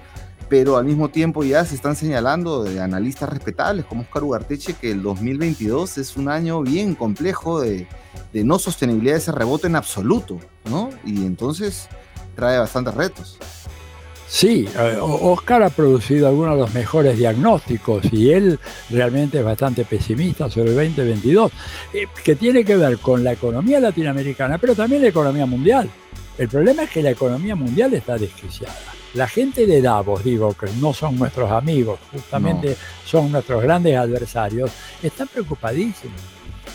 pero 0.48 0.76
al 0.76 0.84
mismo 0.84 1.10
tiempo 1.10 1.44
ya 1.44 1.64
se 1.64 1.74
están 1.74 1.94
señalando 1.94 2.64
de 2.64 2.80
analistas 2.80 3.28
respetables 3.28 3.84
como 3.84 4.02
Oscar 4.02 4.24
Ugarteche 4.24 4.74
que 4.74 4.90
el 4.90 5.02
2022 5.02 5.98
es 5.98 6.16
un 6.16 6.28
año 6.28 6.62
bien 6.62 6.94
complejo 6.94 7.60
de, 7.60 7.86
de 8.32 8.44
no 8.44 8.58
sostenibilidad 8.58 9.14
de 9.14 9.18
ese 9.18 9.32
rebote 9.32 9.66
en 9.66 9.76
absoluto, 9.76 10.38
¿no? 10.68 10.90
Y 11.04 11.24
entonces 11.24 11.88
trae 12.34 12.58
bastantes 12.58 12.94
retos. 12.94 13.38
Sí, 14.26 14.66
Oscar 15.00 15.62
ha 15.62 15.70
producido 15.70 16.26
algunos 16.26 16.54
de 16.54 16.60
los 16.62 16.74
mejores 16.74 17.16
diagnósticos 17.16 18.04
y 18.10 18.32
él 18.32 18.58
realmente 18.90 19.38
es 19.38 19.44
bastante 19.44 19.84
pesimista 19.84 20.50
sobre 20.50 20.70
el 20.70 20.76
2022, 20.76 21.52
eh, 21.92 22.06
que 22.24 22.34
tiene 22.34 22.64
que 22.64 22.76
ver 22.76 22.98
con 22.98 23.22
la 23.22 23.32
economía 23.32 23.78
latinoamericana, 23.78 24.58
pero 24.58 24.74
también 24.74 25.02
la 25.02 25.08
economía 25.08 25.46
mundial. 25.46 25.88
El 26.36 26.48
problema 26.48 26.82
es 26.82 26.90
que 26.90 27.02
la 27.02 27.10
economía 27.10 27.54
mundial 27.54 27.94
está 27.94 28.18
desquiciada. 28.18 28.74
La 29.12 29.28
gente 29.28 29.66
de 29.66 29.80
Davos, 29.80 30.24
digo, 30.24 30.52
que 30.54 30.66
no 30.80 30.92
son 30.92 31.16
nuestros 31.16 31.48
amigos, 31.52 32.00
justamente 32.10 32.76
son 33.04 33.30
nuestros 33.30 33.62
grandes 33.62 33.96
adversarios, 33.96 34.72
están 35.00 35.28
preocupadísimos 35.28 36.20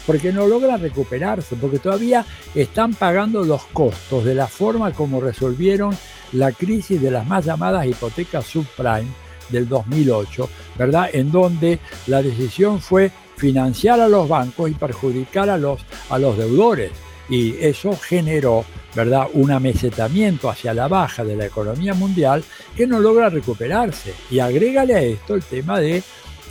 porque 0.05 0.31
no 0.31 0.47
logran 0.47 0.81
recuperarse, 0.81 1.55
porque 1.55 1.79
todavía 1.79 2.25
están 2.55 2.93
pagando 2.93 3.43
los 3.43 3.63
costos 3.65 4.25
de 4.25 4.35
la 4.35 4.47
forma 4.47 4.91
como 4.93 5.21
resolvieron 5.21 5.95
la 6.33 6.51
crisis 6.51 7.01
de 7.01 7.11
las 7.11 7.25
más 7.25 7.45
llamadas 7.45 7.85
hipotecas 7.85 8.45
subprime 8.45 9.07
del 9.49 9.67
2008, 9.67 10.49
¿verdad? 10.77 11.09
En 11.11 11.31
donde 11.31 11.79
la 12.07 12.21
decisión 12.21 12.79
fue 12.79 13.11
financiar 13.35 13.99
a 13.99 14.09
los 14.09 14.27
bancos 14.27 14.69
y 14.69 14.73
perjudicar 14.73 15.49
a 15.49 15.57
los, 15.57 15.81
a 16.09 16.19
los 16.19 16.37
deudores. 16.37 16.91
Y 17.29 17.55
eso 17.59 17.95
generó, 17.95 18.65
¿verdad?, 18.95 19.27
un 19.33 19.51
amesetamiento 19.51 20.49
hacia 20.49 20.73
la 20.73 20.87
baja 20.87 21.23
de 21.23 21.35
la 21.35 21.45
economía 21.45 21.93
mundial 21.93 22.43
que 22.75 22.87
no 22.87 22.99
logra 22.99 23.29
recuperarse. 23.29 24.13
Y 24.31 24.39
agrégale 24.39 24.95
a 24.95 25.01
esto 25.01 25.35
el 25.35 25.43
tema 25.43 25.79
de 25.79 26.03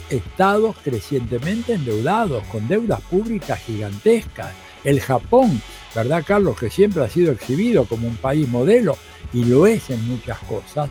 estados 0.09 0.75
crecientemente 0.83 1.73
endeudados, 1.73 2.43
con 2.47 2.67
deudas 2.67 3.01
públicas 3.01 3.59
gigantescas. 3.59 4.51
El 4.83 5.01
Japón, 5.01 5.61
¿verdad, 5.93 6.23
Carlos? 6.25 6.57
Que 6.57 6.69
siempre 6.69 7.03
ha 7.03 7.09
sido 7.09 7.31
exhibido 7.31 7.85
como 7.85 8.07
un 8.07 8.17
país 8.17 8.47
modelo, 8.47 8.97
y 9.33 9.45
lo 9.45 9.67
es 9.67 9.89
en 9.89 10.07
muchas 10.07 10.39
cosas, 10.39 10.89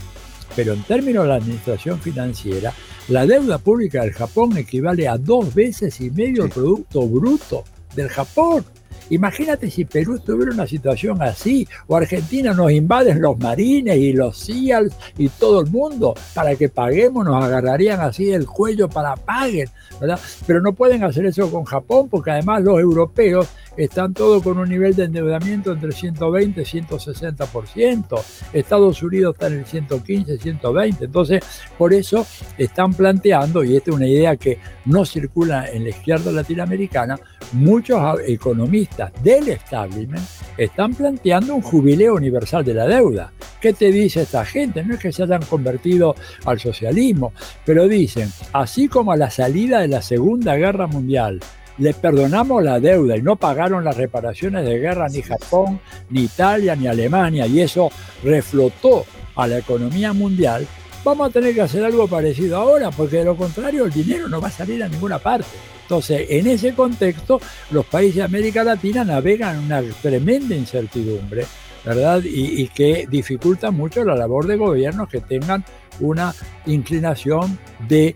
pero 0.54 0.72
en 0.72 0.82
términos 0.82 1.24
de 1.24 1.28
la 1.28 1.36
administración 1.36 2.00
financiera, 2.00 2.72
la 3.08 3.26
deuda 3.26 3.58
pública 3.58 4.02
del 4.02 4.12
Japón 4.12 4.56
equivale 4.56 5.08
a 5.08 5.16
dos 5.16 5.54
veces 5.54 6.00
y 6.00 6.10
medio 6.10 6.44
el 6.44 6.50
Producto 6.50 7.06
Bruto 7.06 7.64
del 7.94 8.08
Japón. 8.08 8.64
Imagínate 9.10 9.70
si 9.70 9.84
Perú 9.84 10.16
estuviera 10.16 10.50
en 10.50 10.58
una 10.58 10.66
situación 10.66 11.22
así, 11.22 11.66
o 11.86 11.96
Argentina 11.96 12.52
nos 12.52 12.70
invaden 12.70 13.20
los 13.20 13.38
marines 13.38 13.96
y 13.96 14.12
los 14.12 14.36
SEALs 14.38 14.94
y 15.16 15.28
todo 15.28 15.60
el 15.60 15.70
mundo 15.70 16.14
para 16.34 16.56
que 16.56 16.68
paguemos, 16.68 17.24
nos 17.24 17.42
agarrarían 17.42 18.00
así 18.00 18.30
el 18.30 18.46
cuello 18.46 18.88
para 18.88 19.16
paguen, 19.16 19.68
¿verdad? 20.00 20.18
Pero 20.46 20.60
no 20.60 20.72
pueden 20.72 21.04
hacer 21.04 21.26
eso 21.26 21.50
con 21.50 21.64
Japón 21.64 22.08
porque 22.08 22.30
además 22.30 22.62
los 22.62 22.78
europeos 22.78 23.48
están 23.76 24.12
todos 24.12 24.42
con 24.42 24.58
un 24.58 24.68
nivel 24.68 24.94
de 24.96 25.04
endeudamiento 25.04 25.72
entre 25.72 25.92
120 25.92 26.60
y 26.60 26.64
160%. 26.64 28.20
Estados 28.52 29.02
Unidos 29.02 29.34
está 29.34 29.46
en 29.46 29.60
el 29.60 29.66
115, 29.66 30.38
120. 30.38 31.04
Entonces, 31.04 31.44
por 31.78 31.92
eso 31.92 32.26
están 32.56 32.92
planteando, 32.92 33.62
y 33.62 33.76
esta 33.76 33.90
es 33.90 33.96
una 33.96 34.08
idea 34.08 34.36
que 34.36 34.58
no 34.84 35.04
circula 35.04 35.70
en 35.70 35.84
la 35.84 35.90
izquierda 35.90 36.32
latinoamericana, 36.32 37.20
muchos 37.52 38.00
economistas 38.26 38.97
del 39.06 39.48
establishment 39.48 40.24
están 40.56 40.94
planteando 40.94 41.54
un 41.54 41.62
jubileo 41.62 42.14
universal 42.14 42.64
de 42.64 42.74
la 42.74 42.86
deuda. 42.86 43.32
¿Qué 43.60 43.72
te 43.72 43.90
dice 43.90 44.22
esta 44.22 44.44
gente? 44.44 44.84
No 44.84 44.94
es 44.94 45.00
que 45.00 45.12
se 45.12 45.22
hayan 45.22 45.42
convertido 45.42 46.14
al 46.44 46.58
socialismo, 46.58 47.32
pero 47.64 47.88
dicen, 47.88 48.30
así 48.52 48.88
como 48.88 49.12
a 49.12 49.16
la 49.16 49.30
salida 49.30 49.80
de 49.80 49.88
la 49.88 50.02
Segunda 50.02 50.56
Guerra 50.56 50.86
Mundial, 50.86 51.40
le 51.78 51.94
perdonamos 51.94 52.62
la 52.62 52.80
deuda 52.80 53.16
y 53.16 53.22
no 53.22 53.36
pagaron 53.36 53.84
las 53.84 53.96
reparaciones 53.96 54.64
de 54.64 54.78
guerra 54.78 55.08
ni 55.08 55.22
Japón, 55.22 55.80
ni 56.10 56.22
Italia, 56.24 56.74
ni 56.74 56.88
Alemania, 56.88 57.46
y 57.46 57.60
eso 57.60 57.90
reflotó 58.24 59.04
a 59.36 59.46
la 59.46 59.58
economía 59.58 60.12
mundial, 60.12 60.66
vamos 61.04 61.28
a 61.28 61.32
tener 61.32 61.54
que 61.54 61.62
hacer 61.62 61.84
algo 61.84 62.06
parecido 62.08 62.56
ahora, 62.56 62.90
porque 62.90 63.18
de 63.18 63.24
lo 63.24 63.36
contrario 63.36 63.84
el 63.84 63.92
dinero 63.92 64.28
no 64.28 64.40
va 64.40 64.48
a 64.48 64.52
salir 64.52 64.82
a 64.82 64.88
ninguna 64.88 65.18
parte. 65.18 65.48
Entonces, 65.82 66.26
en 66.28 66.46
ese 66.46 66.74
contexto, 66.74 67.40
los 67.70 67.86
países 67.86 68.16
de 68.16 68.22
América 68.22 68.62
Latina 68.62 69.04
navegan 69.04 69.58
una 69.58 69.82
tremenda 70.02 70.54
incertidumbre, 70.54 71.46
¿verdad? 71.84 72.22
Y, 72.24 72.62
y 72.62 72.68
que 72.68 73.06
dificulta 73.10 73.70
mucho 73.70 74.04
la 74.04 74.14
labor 74.14 74.46
de 74.46 74.56
gobiernos 74.56 75.08
que 75.08 75.20
tengan 75.20 75.64
una 76.00 76.34
inclinación 76.66 77.58
de 77.88 78.14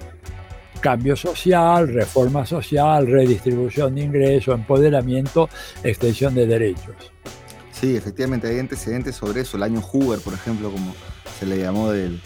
cambio 0.82 1.16
social, 1.16 1.88
reforma 1.88 2.44
social, 2.44 3.06
redistribución 3.06 3.94
de 3.94 4.02
ingresos, 4.02 4.54
empoderamiento, 4.54 5.48
extensión 5.82 6.34
de 6.34 6.46
derechos. 6.46 7.12
Sí, 7.70 7.96
efectivamente, 7.96 8.48
hay 8.48 8.58
antecedentes 8.58 9.16
sobre 9.16 9.40
eso. 9.40 9.56
El 9.56 9.62
año 9.62 9.80
Hoover, 9.80 10.20
por 10.20 10.34
ejemplo, 10.34 10.70
como 10.70 10.94
se 11.38 11.46
le 11.46 11.58
llamó 11.58 11.90
del 11.90 12.20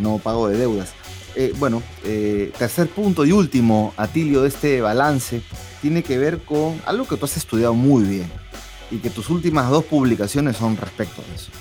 no 0.00 0.18
pago 0.18 0.48
de 0.48 0.56
deudas. 0.56 0.94
Eh, 1.36 1.54
bueno, 1.58 1.82
eh, 2.04 2.52
tercer 2.58 2.88
punto 2.88 3.24
y 3.24 3.32
último, 3.32 3.94
Atilio, 3.96 4.42
de 4.42 4.48
este 4.48 4.80
balance, 4.80 5.42
tiene 5.80 6.02
que 6.02 6.18
ver 6.18 6.40
con 6.40 6.80
algo 6.86 7.06
que 7.06 7.16
tú 7.16 7.24
has 7.24 7.36
estudiado 7.36 7.74
muy 7.74 8.04
bien 8.04 8.30
y 8.90 8.98
que 8.98 9.10
tus 9.10 9.30
últimas 9.30 9.70
dos 9.70 9.84
publicaciones 9.84 10.56
son 10.56 10.76
respecto 10.76 11.22
a 11.22 11.34
eso, 11.34 11.52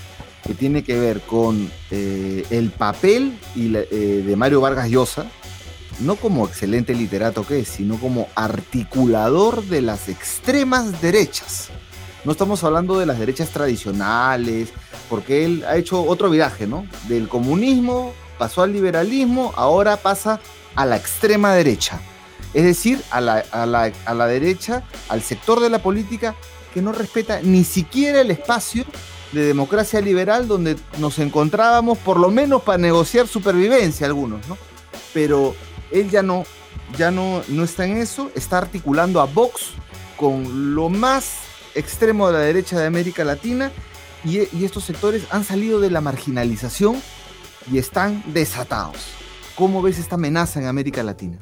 que 0.45 0.55
tiene 0.55 0.83
que 0.83 0.99
ver 0.99 1.21
con 1.21 1.69
eh, 1.91 2.43
el 2.49 2.71
papel 2.71 3.37
de 3.53 4.33
Mario 4.35 4.61
Vargas 4.61 4.89
Llosa, 4.89 5.27
no 5.99 6.15
como 6.15 6.47
excelente 6.47 6.95
literato 6.95 7.45
que 7.45 7.59
es, 7.59 7.67
sino 7.67 7.99
como 7.99 8.27
articulador 8.33 9.63
de 9.65 9.81
las 9.81 10.09
extremas 10.09 11.01
derechas. 11.01 11.69
No 12.25 12.31
estamos 12.31 12.63
hablando 12.63 12.97
de 12.99 13.05
las 13.05 13.19
derechas 13.19 13.49
tradicionales, 13.49 14.69
porque 15.09 15.45
él 15.45 15.63
ha 15.67 15.77
hecho 15.77 16.03
otro 16.03 16.29
viraje, 16.29 16.67
¿no? 16.67 16.85
Del 17.07 17.27
comunismo 17.27 18.13
pasó 18.39 18.63
al 18.63 18.73
liberalismo, 18.73 19.53
ahora 19.55 19.97
pasa 19.97 20.39
a 20.73 20.87
la 20.87 20.95
extrema 20.95 21.53
derecha. 21.53 21.99
Es 22.55 22.63
decir, 22.63 22.99
a 23.11 23.21
la, 23.21 23.43
a 23.51 23.65
la, 23.67 24.27
derecha, 24.27 24.83
al 25.09 25.21
sector 25.21 25.59
de 25.59 25.69
la 25.69 25.79
política 25.79 26.35
que 26.73 26.81
no 26.81 26.91
respeta 26.91 27.41
ni 27.43 27.63
siquiera 27.63 28.21
el 28.21 28.31
espacio 28.31 28.85
de 29.33 29.45
democracia 29.45 30.01
liberal 30.01 30.47
donde 30.47 30.75
nos 30.97 31.19
encontrábamos, 31.19 31.99
por 31.99 32.19
lo 32.19 32.31
menos 32.31 32.63
para 32.63 32.79
negociar 32.79 33.27
supervivencia 33.27 34.07
algunos, 34.07 34.47
¿no? 34.47 34.57
Pero 35.13 35.53
él 35.91 36.09
ya 36.09 36.23
no, 36.23 36.45
ya 36.97 37.11
no, 37.11 37.43
no 37.49 37.63
está 37.63 37.85
en 37.85 37.97
eso, 37.97 38.31
está 38.33 38.57
articulando 38.57 39.21
a 39.21 39.25
Vox 39.25 39.73
con 40.17 40.73
lo 40.73 40.89
más 40.89 41.35
extremo 41.75 42.27
de 42.27 42.33
la 42.33 42.39
derecha 42.39 42.79
de 42.79 42.87
América 42.87 43.23
Latina 43.23 43.71
y, 44.23 44.39
y 44.57 44.65
estos 44.65 44.85
sectores 44.85 45.23
han 45.29 45.43
salido 45.43 45.79
de 45.79 45.91
la 45.91 46.01
marginalización 46.01 46.99
y 47.71 47.77
están 47.77 48.23
desatados. 48.33 49.13
¿Cómo 49.55 49.81
ves 49.81 49.99
esta 49.99 50.15
amenaza 50.15 50.59
en 50.59 50.67
América 50.67 51.03
Latina? 51.03 51.37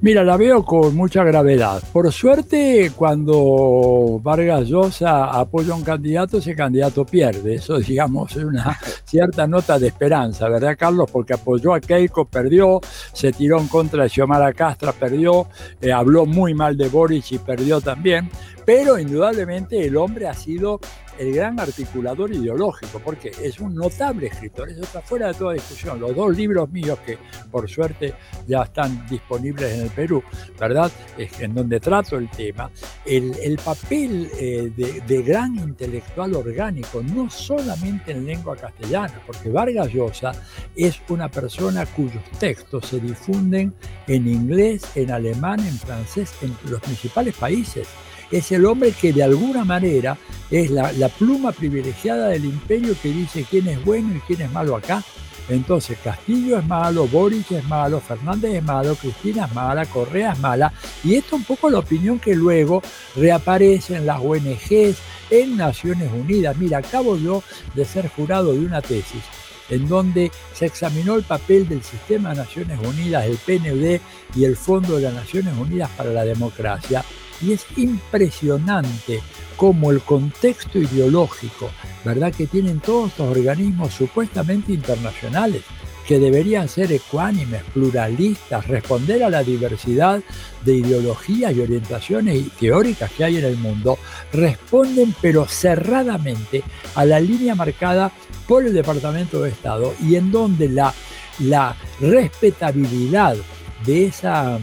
Mira, 0.00 0.22
la 0.22 0.36
veo 0.36 0.64
con 0.64 0.94
mucha 0.94 1.24
gravedad. 1.24 1.82
Por 1.92 2.12
suerte, 2.12 2.92
cuando 2.94 4.20
Vargas 4.22 4.68
Llosa 4.68 5.24
apoya 5.24 5.72
a 5.72 5.76
un 5.76 5.82
candidato, 5.82 6.38
ese 6.38 6.54
candidato 6.54 7.04
pierde. 7.04 7.56
Eso, 7.56 7.78
digamos, 7.78 8.36
es 8.36 8.44
una 8.44 8.78
cierta 9.02 9.48
nota 9.48 9.76
de 9.76 9.88
esperanza, 9.88 10.48
¿verdad, 10.48 10.76
Carlos? 10.78 11.10
Porque 11.10 11.34
apoyó 11.34 11.74
a 11.74 11.80
Keiko, 11.80 12.26
perdió, 12.26 12.80
se 13.12 13.32
tiró 13.32 13.58
en 13.58 13.66
contra 13.66 14.04
de 14.04 14.08
Xiomara 14.08 14.52
Castra, 14.52 14.92
perdió, 14.92 15.48
eh, 15.80 15.90
habló 15.90 16.26
muy 16.26 16.54
mal 16.54 16.76
de 16.76 16.88
Boris 16.88 17.32
y 17.32 17.38
perdió 17.38 17.80
también. 17.80 18.30
Pero 18.64 19.00
indudablemente 19.00 19.84
el 19.84 19.96
hombre 19.96 20.28
ha 20.28 20.34
sido 20.34 20.78
el 21.18 21.34
gran 21.34 21.58
articulador 21.58 22.32
ideológico, 22.32 23.00
porque 23.04 23.32
es 23.42 23.58
un 23.58 23.74
notable 23.74 24.28
escritor, 24.28 24.70
eso 24.70 24.82
está 24.82 25.00
fuera 25.02 25.28
de 25.28 25.34
toda 25.34 25.54
discusión. 25.54 26.00
Los 26.00 26.14
dos 26.14 26.36
libros 26.36 26.70
míos, 26.70 26.98
que 27.04 27.18
por 27.50 27.68
suerte 27.68 28.14
ya 28.46 28.62
están 28.62 29.06
disponibles 29.08 29.72
en 29.74 29.80
el 29.82 29.90
Perú, 29.90 30.22
¿verdad? 30.58 30.90
En 31.16 31.54
donde 31.54 31.80
trato 31.80 32.16
el 32.16 32.28
tema, 32.30 32.70
el, 33.04 33.58
papel 33.64 34.30
eh, 34.38 34.72
de, 34.74 35.22
gran 35.22 35.56
intelectual 35.56 36.34
orgánico, 36.34 37.02
no 37.02 37.28
solamente 37.28 38.12
en 38.12 38.24
lengua 38.24 38.56
castellana, 38.56 39.20
porque 39.26 39.50
Vargas 39.50 39.92
Llosa 39.92 40.32
es 40.74 41.00
una 41.08 41.28
persona 41.28 41.84
cuyos 41.86 42.22
textos 42.38 42.86
se 42.86 43.00
difunden 43.00 43.74
en 44.06 44.28
inglés, 44.28 44.82
en 44.94 45.10
alemán, 45.10 45.60
en 45.60 45.76
francés, 45.78 46.32
en 46.42 46.56
los 46.70 46.80
principales 46.80 47.34
países 47.36 47.88
es 48.30 48.52
el 48.52 48.66
hombre 48.66 48.92
que 48.92 49.12
de 49.12 49.22
alguna 49.22 49.64
manera 49.64 50.16
es 50.50 50.70
la, 50.70 51.08
pluma 51.08 51.52
privilegiada 51.52 52.28
del 52.28 52.44
imperio 52.44 52.94
que 53.02 53.10
dice 53.10 53.44
quién 53.48 53.68
es 53.68 53.84
bueno 53.84 54.14
y 54.16 54.20
quién 54.20 54.42
es 54.42 54.52
malo 54.52 54.76
acá. 54.76 55.02
Entonces 55.48 55.96
Castillo 56.04 56.58
es 56.58 56.66
malo, 56.66 57.06
Boric 57.06 57.52
es 57.52 57.64
malo, 57.64 58.00
Fernández 58.00 58.54
es 58.54 58.62
malo, 58.62 58.94
Cristina 58.96 59.46
es 59.46 59.54
mala, 59.54 59.86
Correa 59.86 60.32
es 60.32 60.38
mala. 60.38 60.72
Y 61.02 61.14
esto 61.14 61.36
es 61.36 61.40
un 61.40 61.44
poco 61.44 61.70
la 61.70 61.78
opinión 61.78 62.18
que 62.18 62.34
luego 62.34 62.82
reaparece 63.16 63.96
en 63.96 64.06
las 64.06 64.20
ONGs, 64.20 64.98
en 65.30 65.56
Naciones 65.56 66.10
Unidas. 66.12 66.56
Mira, 66.58 66.78
acabo 66.78 67.16
yo 67.16 67.42
de 67.74 67.84
ser 67.86 68.08
jurado 68.08 68.52
de 68.52 68.58
una 68.58 68.82
tesis 68.82 69.22
en 69.70 69.88
donde 69.88 70.30
se 70.54 70.66
examinó 70.66 71.16
el 71.16 71.24
papel 71.24 71.68
del 71.68 71.82
Sistema 71.82 72.30
de 72.30 72.36
Naciones 72.36 72.78
Unidas, 72.84 73.26
el 73.26 73.36
PNUD 73.36 74.00
y 74.34 74.44
el 74.44 74.56
Fondo 74.56 74.96
de 74.96 75.02
las 75.02 75.14
Naciones 75.14 75.54
Unidas 75.56 75.90
para 75.96 76.10
la 76.10 76.24
Democracia, 76.24 77.04
y 77.40 77.52
es 77.52 77.66
impresionante 77.76 79.20
cómo 79.56 79.90
el 79.90 80.00
contexto 80.00 80.78
ideológico, 80.78 81.70
¿verdad?, 82.04 82.32
que 82.32 82.46
tienen 82.46 82.80
todos 82.80 83.10
estos 83.10 83.28
organismos 83.28 83.92
supuestamente 83.92 84.72
internacionales, 84.72 85.62
que 86.06 86.18
deberían 86.18 86.68
ser 86.68 86.90
ecuánimes, 86.90 87.62
pluralistas, 87.74 88.66
responder 88.66 89.22
a 89.22 89.28
la 89.28 89.42
diversidad 89.42 90.22
de 90.64 90.74
ideologías 90.76 91.54
y 91.54 91.60
orientaciones 91.60 92.50
teóricas 92.58 93.10
que 93.10 93.24
hay 93.24 93.36
en 93.36 93.44
el 93.44 93.58
mundo, 93.58 93.98
responden 94.32 95.14
pero 95.20 95.44
cerradamente 95.46 96.62
a 96.94 97.04
la 97.04 97.20
línea 97.20 97.54
marcada 97.54 98.10
por 98.46 98.64
el 98.64 98.72
Departamento 98.72 99.42
de 99.42 99.50
Estado 99.50 99.92
y 100.02 100.16
en 100.16 100.32
donde 100.32 100.70
la, 100.70 100.94
la 101.40 101.76
respetabilidad 102.00 103.36
de 103.84 104.06
esa 104.06 104.58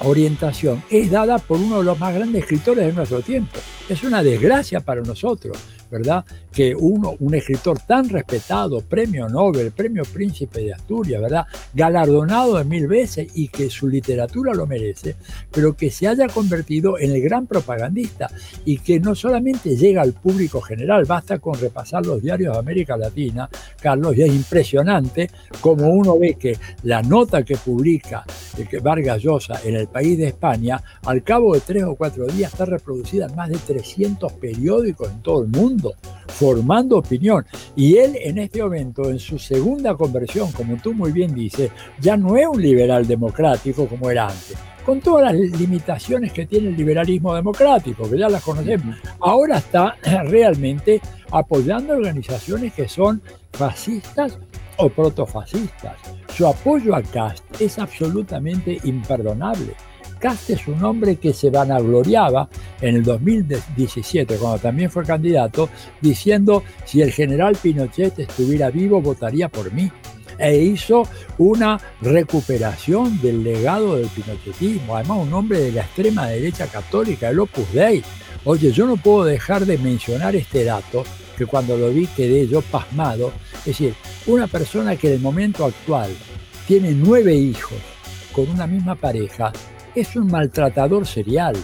orientación 0.00 0.82
es 0.90 1.10
dada 1.10 1.38
por 1.38 1.58
uno 1.58 1.78
de 1.78 1.84
los 1.84 1.98
más 1.98 2.14
grandes 2.14 2.42
escritores 2.42 2.86
de 2.86 2.92
nuestro 2.92 3.20
tiempo. 3.20 3.58
Es 3.88 4.02
una 4.02 4.22
desgracia 4.22 4.80
para 4.80 5.00
nosotros 5.02 5.56
¿verdad? 5.90 6.24
Que 6.52 6.74
uno, 6.74 7.14
un 7.20 7.34
escritor 7.34 7.78
tan 7.80 8.08
respetado, 8.08 8.80
premio 8.80 9.28
Nobel, 9.28 9.70
premio 9.72 10.04
Príncipe 10.04 10.60
de 10.60 10.72
Asturias, 10.72 11.20
¿verdad? 11.20 11.46
Galardonado 11.74 12.58
de 12.58 12.64
mil 12.64 12.86
veces 12.86 13.28
y 13.34 13.48
que 13.48 13.70
su 13.70 13.88
literatura 13.88 14.54
lo 14.54 14.66
merece, 14.66 15.16
pero 15.52 15.76
que 15.76 15.90
se 15.90 16.08
haya 16.08 16.26
convertido 16.28 16.98
en 16.98 17.12
el 17.12 17.20
gran 17.22 17.46
propagandista 17.46 18.30
y 18.64 18.78
que 18.78 18.98
no 19.00 19.14
solamente 19.14 19.76
llega 19.76 20.02
al 20.02 20.14
público 20.14 20.60
general, 20.60 21.04
basta 21.04 21.38
con 21.38 21.58
repasar 21.58 22.04
los 22.04 22.22
diarios 22.22 22.54
de 22.54 22.58
América 22.58 22.96
Latina, 22.96 23.48
Carlos, 23.80 24.16
y 24.16 24.22
es 24.22 24.34
impresionante 24.34 25.30
como 25.60 25.88
uno 25.88 26.18
ve 26.18 26.34
que 26.34 26.56
la 26.82 27.02
nota 27.02 27.42
que 27.42 27.56
publica 27.56 28.24
eh, 28.56 28.78
Vargas 28.80 29.22
Llosa 29.22 29.60
en 29.64 29.76
el 29.76 29.88
país 29.88 30.18
de 30.18 30.28
España, 30.28 30.82
al 31.04 31.22
cabo 31.22 31.54
de 31.54 31.60
tres 31.60 31.84
o 31.84 31.94
cuatro 31.94 32.26
días 32.26 32.52
está 32.52 32.64
reproducida 32.64 33.26
en 33.26 33.34
más 33.34 33.48
de 33.48 33.56
300 33.58 34.32
periódicos 34.34 35.10
en 35.10 35.22
todo 35.22 35.42
el 35.42 35.48
mundo 35.48 35.94
formando 36.38 36.98
opinión. 36.98 37.44
Y 37.74 37.96
él 37.96 38.16
en 38.22 38.38
este 38.38 38.62
momento, 38.62 39.10
en 39.10 39.18
su 39.18 39.38
segunda 39.38 39.96
conversión, 39.96 40.52
como 40.52 40.76
tú 40.76 40.94
muy 40.94 41.10
bien 41.10 41.34
dices, 41.34 41.70
ya 42.00 42.16
no 42.16 42.36
es 42.36 42.46
un 42.46 42.62
liberal 42.62 43.06
democrático 43.06 43.86
como 43.86 44.10
era 44.10 44.28
antes 44.28 44.56
con 44.88 45.02
todas 45.02 45.34
las 45.34 45.60
limitaciones 45.60 46.32
que 46.32 46.46
tiene 46.46 46.68
el 46.68 46.76
liberalismo 46.78 47.34
democrático, 47.34 48.08
que 48.08 48.16
ya 48.16 48.30
las 48.30 48.42
conocemos. 48.42 48.96
Ahora 49.20 49.58
está 49.58 49.96
realmente 50.24 51.02
apoyando 51.30 51.92
organizaciones 51.92 52.72
que 52.72 52.88
son 52.88 53.20
fascistas 53.52 54.38
o 54.78 54.88
protofascistas. 54.88 55.98
Su 56.34 56.46
apoyo 56.46 56.94
a 56.94 57.02
Cast 57.02 57.60
es 57.60 57.78
absolutamente 57.78 58.78
imperdonable. 58.84 59.74
Cast 60.18 60.50
es 60.50 60.66
un 60.66 60.82
hombre 60.84 61.16
que 61.16 61.32
se 61.32 61.50
vanagloriaba 61.50 62.48
en 62.80 62.96
el 62.96 63.02
2017, 63.02 64.36
cuando 64.36 64.58
también 64.58 64.90
fue 64.90 65.04
candidato, 65.04 65.68
diciendo 66.00 66.62
si 66.84 67.02
el 67.02 67.12
general 67.12 67.56
Pinochet 67.60 68.18
estuviera 68.18 68.70
vivo 68.70 69.00
votaría 69.00 69.48
por 69.48 69.72
mí 69.72 69.90
e 70.38 70.56
hizo 70.56 71.02
una 71.38 71.80
recuperación 72.00 73.20
del 73.20 73.42
legado 73.42 73.96
del 73.96 74.06
pinochetismo, 74.08 74.96
además 74.96 75.18
un 75.18 75.34
hombre 75.34 75.60
de 75.60 75.72
la 75.72 75.82
extrema 75.82 76.28
derecha 76.28 76.66
católica, 76.66 77.28
el 77.28 77.40
Opus 77.40 77.72
Dei. 77.72 78.02
Oye, 78.44 78.70
yo 78.70 78.86
no 78.86 78.96
puedo 78.96 79.24
dejar 79.24 79.66
de 79.66 79.78
mencionar 79.78 80.36
este 80.36 80.64
dato, 80.64 81.04
que 81.36 81.46
cuando 81.46 81.76
lo 81.76 81.90
vi 81.90 82.06
quedé 82.06 82.46
yo 82.46 82.62
pasmado, 82.62 83.32
es 83.60 83.66
decir, 83.66 83.94
una 84.26 84.46
persona 84.46 84.96
que 84.96 85.08
en 85.08 85.14
el 85.14 85.20
momento 85.20 85.64
actual 85.64 86.10
tiene 86.66 86.92
nueve 86.92 87.34
hijos 87.34 87.78
con 88.32 88.48
una 88.50 88.66
misma 88.66 88.94
pareja, 88.94 89.52
es 89.94 90.16
un 90.16 90.26
maltratador 90.26 91.06
serial, 91.06 91.56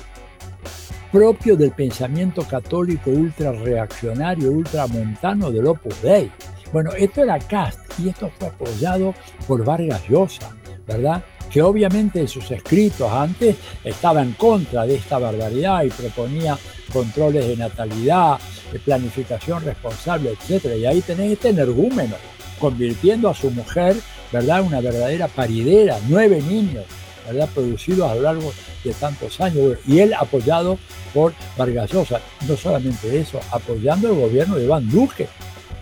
propio 1.12 1.56
del 1.56 1.70
pensamiento 1.70 2.42
católico 2.42 3.10
ultra 3.10 3.52
reaccionario, 3.52 4.50
ultramontano 4.50 5.50
del 5.50 5.66
Opus 5.66 6.02
Dei. 6.02 6.30
Bueno, 6.72 6.90
esto 6.92 7.22
era 7.22 7.38
Cast 7.38 7.78
y 8.00 8.08
esto 8.08 8.30
fue 8.36 8.48
apoyado 8.48 9.14
por 9.46 9.64
Vargas 9.64 10.02
Llosa, 10.08 10.50
¿verdad? 10.86 11.22
Que 11.50 11.62
obviamente 11.62 12.18
en 12.18 12.26
sus 12.26 12.50
escritos 12.50 13.08
antes 13.12 13.56
estaba 13.84 14.22
en 14.22 14.32
contra 14.32 14.84
de 14.86 14.96
esta 14.96 15.18
barbaridad 15.18 15.84
y 15.84 15.90
proponía 15.90 16.58
controles 16.92 17.46
de 17.46 17.56
natalidad, 17.56 18.38
de 18.72 18.80
planificación 18.80 19.64
responsable, 19.64 20.32
etc. 20.32 20.64
Y 20.76 20.86
ahí 20.86 21.00
tenés 21.00 21.30
este 21.30 21.50
energúmeno, 21.50 22.16
convirtiendo 22.58 23.28
a 23.28 23.34
su 23.34 23.52
mujer, 23.52 23.94
¿verdad?, 24.32 24.62
una 24.62 24.80
verdadera 24.80 25.28
paridera, 25.28 25.98
nueve 26.08 26.42
niños, 26.42 26.86
¿verdad? 27.26 27.48
producidos 27.54 28.10
a 28.10 28.14
lo 28.14 28.22
largo 28.22 28.52
de 28.82 28.92
tantos 28.94 29.40
años. 29.40 29.78
Y 29.86 30.00
él 30.00 30.14
apoyado 30.14 30.78
por 31.12 31.32
Vargas 31.56 31.90
Llosa. 31.92 32.20
No 32.48 32.56
solamente 32.56 33.18
eso, 33.18 33.40
apoyando 33.50 34.08
el 34.08 34.18
gobierno 34.18 34.56
de 34.56 34.64
Iván 34.64 34.88
Duque. 34.90 35.28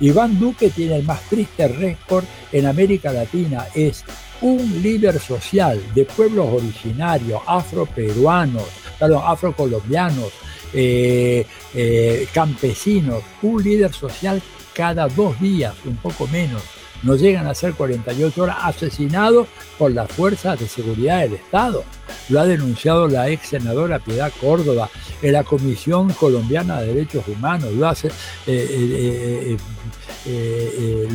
Iván 0.01 0.39
Duque 0.39 0.71
tiene 0.71 0.97
el 0.97 1.05
más 1.05 1.21
triste 1.23 1.69
récord 1.69 2.25
en 2.51 2.67
América 2.67 3.13
Latina. 3.13 3.67
Es 3.75 4.05
un 4.41 4.83
líder 4.83 5.21
social 5.21 5.81
de 5.95 6.05
pueblos 6.05 6.49
originarios, 6.53 7.41
afroperuanos, 7.47 8.65
perdón, 8.99 9.23
afrocolombianos, 9.25 10.33
eh, 10.75 11.47
eh, 11.75 12.27
campesinos, 12.33 13.23
un 13.43 13.63
líder 13.63 13.93
social 13.93 14.43
cada 14.75 15.07
dos 15.07 15.39
días, 15.41 15.75
un 15.85 15.97
poco 15.97 16.27
menos. 16.27 16.63
No 17.03 17.17
llegan 17.17 17.47
a 17.47 17.55
ser 17.55 17.75
48 17.75 18.43
horas 18.43 18.57
asesinados 18.61 19.49
por 19.79 19.93
las 19.93 20.11
fuerzas 20.11 20.59
de 20.59 20.69
seguridad 20.69 21.21
del 21.21 21.35
Estado. 21.35 21.85
Lo 22.29 22.41
ha 22.41 22.47
denunciado 22.47 23.09
la 23.09 23.29
ex 23.29 23.49
senadora 23.49 23.99
Piedad 23.99 24.33
Córdoba 24.41 24.89
en 25.21 25.33
la 25.33 25.45
Comisión 25.45 26.13
Colombiana 26.13 26.81
de 26.81 26.95
Derechos 26.95 27.27
Humanos. 27.27 27.73
Lo, 27.73 27.89
hace, 27.89 28.11
eh, 28.47 29.57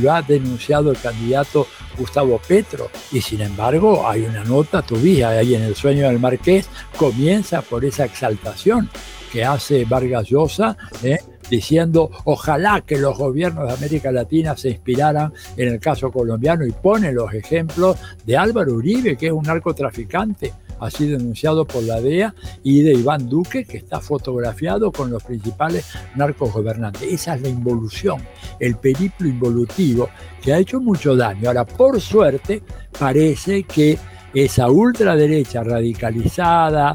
lo 0.01 0.13
ha 0.13 0.21
denunciado 0.21 0.91
el 0.91 0.99
candidato 0.99 1.67
Gustavo 1.97 2.39
Petro. 2.45 2.89
Y 3.11 3.21
sin 3.21 3.41
embargo, 3.41 4.07
hay 4.07 4.23
una 4.23 4.43
nota, 4.43 4.81
tu 4.81 4.95
vida 4.95 5.29
ahí 5.29 5.55
en 5.55 5.63
el 5.63 5.75
sueño 5.75 6.07
del 6.07 6.19
Marqués, 6.19 6.69
comienza 6.97 7.61
por 7.61 7.85
esa 7.85 8.05
exaltación 8.05 8.89
que 9.31 9.43
hace 9.43 9.85
Vargas 9.85 10.27
Llosa, 10.29 10.77
¿eh? 11.03 11.19
Diciendo 11.49 12.09
ojalá 12.25 12.81
que 12.81 12.97
los 12.97 13.17
gobiernos 13.17 13.67
de 13.67 13.73
América 13.73 14.11
Latina 14.11 14.55
se 14.57 14.69
inspiraran 14.69 15.33
en 15.55 15.69
el 15.69 15.79
caso 15.79 16.11
colombiano 16.11 16.65
y 16.65 16.71
pone 16.71 17.11
los 17.11 17.33
ejemplos 17.33 17.97
de 18.25 18.37
Álvaro 18.37 18.73
Uribe, 18.73 19.15
que 19.17 19.27
es 19.27 19.31
un 19.31 19.43
narcotraficante, 19.43 20.53
así 20.79 21.07
denunciado 21.07 21.65
por 21.65 21.83
la 21.83 21.99
DEA, 22.01 22.33
y 22.63 22.81
de 22.81 22.93
Iván 22.93 23.29
Duque, 23.29 23.65
que 23.65 23.77
está 23.77 23.99
fotografiado 23.99 24.91
con 24.91 25.09
los 25.09 25.23
principales 25.23 25.85
narcos 26.15 26.53
gobernantes. 26.53 27.03
Esa 27.03 27.35
es 27.35 27.41
la 27.41 27.49
involución, 27.49 28.21
el 28.59 28.75
periplo 28.75 29.27
involutivo 29.27 30.09
que 30.41 30.53
ha 30.53 30.59
hecho 30.59 30.79
mucho 30.79 31.15
daño. 31.15 31.47
Ahora, 31.47 31.65
por 31.65 31.99
suerte, 31.99 32.61
parece 32.99 33.63
que 33.63 33.97
esa 34.33 34.69
ultraderecha 34.69 35.63
radicalizada, 35.63 36.93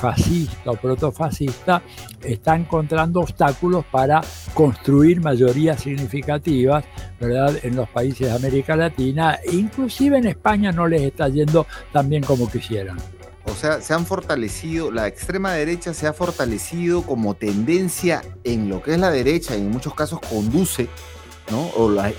fascista 0.00 0.70
o 0.70 0.76
protofascista 0.76 1.82
está 2.24 2.56
encontrando 2.56 3.20
obstáculos 3.20 3.84
para 3.90 4.22
construir 4.54 5.20
mayorías 5.20 5.82
significativas 5.82 6.84
¿verdad? 7.20 7.56
en 7.62 7.76
los 7.76 7.88
países 7.88 8.28
de 8.28 8.32
América 8.32 8.76
Latina, 8.76 9.38
inclusive 9.52 10.18
en 10.18 10.26
España 10.26 10.72
no 10.72 10.86
les 10.86 11.02
está 11.02 11.28
yendo 11.28 11.66
tan 11.92 12.08
bien 12.08 12.22
como 12.22 12.50
quisieran. 12.50 12.96
O 13.44 13.54
sea, 13.54 13.80
se 13.80 13.94
han 13.94 14.06
fortalecido, 14.06 14.90
la 14.90 15.06
extrema 15.06 15.52
derecha 15.52 15.92
se 15.92 16.06
ha 16.06 16.12
fortalecido 16.12 17.02
como 17.02 17.34
tendencia 17.34 18.22
en 18.44 18.68
lo 18.68 18.82
que 18.82 18.92
es 18.92 18.98
la 18.98 19.10
derecha 19.10 19.56
y 19.56 19.60
en 19.60 19.70
muchos 19.70 19.94
casos 19.94 20.20
conduce, 20.20 20.88
¿no? 21.50 21.66
O 21.76 21.90
la, 21.90 22.12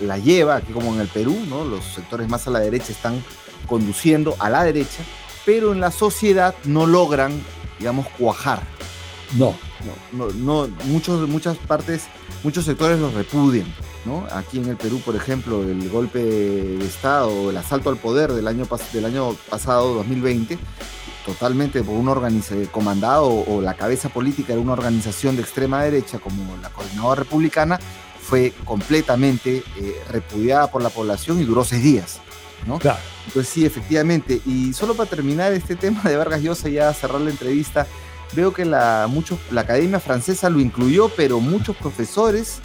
la 0.00 0.18
lleva, 0.18 0.56
aquí 0.56 0.72
como 0.72 0.92
en 0.94 1.00
el 1.00 1.08
Perú, 1.08 1.36
¿no? 1.48 1.64
Los 1.64 1.84
sectores 1.84 2.28
más 2.28 2.46
a 2.48 2.50
la 2.50 2.58
derecha 2.58 2.90
están 2.90 3.22
conduciendo 3.66 4.34
a 4.38 4.50
la 4.50 4.64
derecha 4.64 5.02
pero 5.44 5.72
en 5.72 5.80
la 5.80 5.90
sociedad 5.90 6.54
no 6.64 6.86
logran, 6.86 7.42
digamos, 7.78 8.06
cuajar. 8.18 8.62
No. 9.36 9.54
No, 10.12 10.28
no, 10.32 10.68
muchos, 10.84 11.28
muchas 11.28 11.56
partes, 11.56 12.04
muchos 12.44 12.64
sectores 12.64 13.00
los 13.00 13.14
repudian. 13.14 13.66
¿no? 14.04 14.26
Aquí 14.30 14.58
en 14.58 14.68
el 14.68 14.76
Perú, 14.76 15.00
por 15.04 15.16
ejemplo, 15.16 15.62
el 15.62 15.88
golpe 15.88 16.22
de 16.22 16.84
Estado, 16.84 17.50
el 17.50 17.56
asalto 17.56 17.90
al 17.90 17.96
poder 17.96 18.32
del 18.32 18.48
año, 18.48 18.66
del 18.92 19.04
año 19.04 19.34
pasado, 19.48 19.94
2020, 19.94 20.58
totalmente 21.24 21.82
por 21.82 21.94
un 21.94 22.08
organización 22.08 22.66
comandado 22.66 23.28
o 23.28 23.60
la 23.60 23.74
cabeza 23.74 24.08
política 24.08 24.54
de 24.54 24.58
una 24.58 24.72
organización 24.72 25.36
de 25.36 25.42
extrema 25.42 25.82
derecha 25.84 26.18
como 26.18 26.56
la 26.60 26.70
Coordinadora 26.70 27.22
Republicana, 27.22 27.78
fue 28.20 28.52
completamente 28.64 29.62
eh, 29.76 30.02
repudiada 30.10 30.70
por 30.70 30.82
la 30.82 30.90
población 30.90 31.40
y 31.40 31.44
duró 31.44 31.64
seis 31.64 31.82
días. 31.82 32.20
¿No? 32.66 32.78
Claro. 32.78 33.00
Entonces 33.26 33.52
sí, 33.52 33.64
efectivamente. 33.64 34.40
Y 34.46 34.72
solo 34.72 34.94
para 34.94 35.08
terminar 35.08 35.52
este 35.52 35.76
tema 35.76 36.02
de 36.04 36.16
Vargas 36.16 36.42
Llosa, 36.42 36.68
ya 36.68 36.92
cerrar 36.92 37.20
la 37.20 37.30
entrevista, 37.30 37.86
veo 38.34 38.52
que 38.52 38.64
la, 38.64 39.06
muchos, 39.08 39.38
la 39.50 39.62
Academia 39.62 40.00
Francesa 40.00 40.50
lo 40.50 40.60
incluyó, 40.60 41.08
pero 41.10 41.40
muchos 41.40 41.76
profesores, 41.76 42.60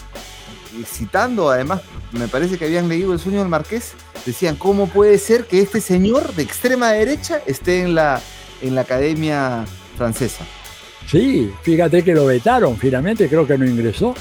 citando 0.85 1.49
además, 1.49 1.81
me 2.11 2.27
parece 2.27 2.57
que 2.57 2.65
habían 2.65 2.87
leído 2.87 3.13
El 3.13 3.19
sueño 3.19 3.39
del 3.39 3.49
Marqués, 3.49 3.93
decían, 4.25 4.55
¿cómo 4.55 4.87
puede 4.87 5.17
ser 5.17 5.45
que 5.45 5.61
este 5.61 5.81
señor 5.81 6.33
de 6.35 6.43
extrema 6.43 6.91
derecha 6.91 7.41
esté 7.45 7.81
en 7.81 7.95
la, 7.95 8.21
en 8.61 8.75
la 8.75 8.81
Academia 8.81 9.65
Francesa? 9.97 10.45
Sí, 11.07 11.53
fíjate 11.61 12.03
que 12.03 12.13
lo 12.13 12.25
vetaron, 12.25 12.75
finalmente 12.75 13.29
creo 13.29 13.47
que 13.47 13.57
no 13.57 13.65
ingresó, 13.65 14.13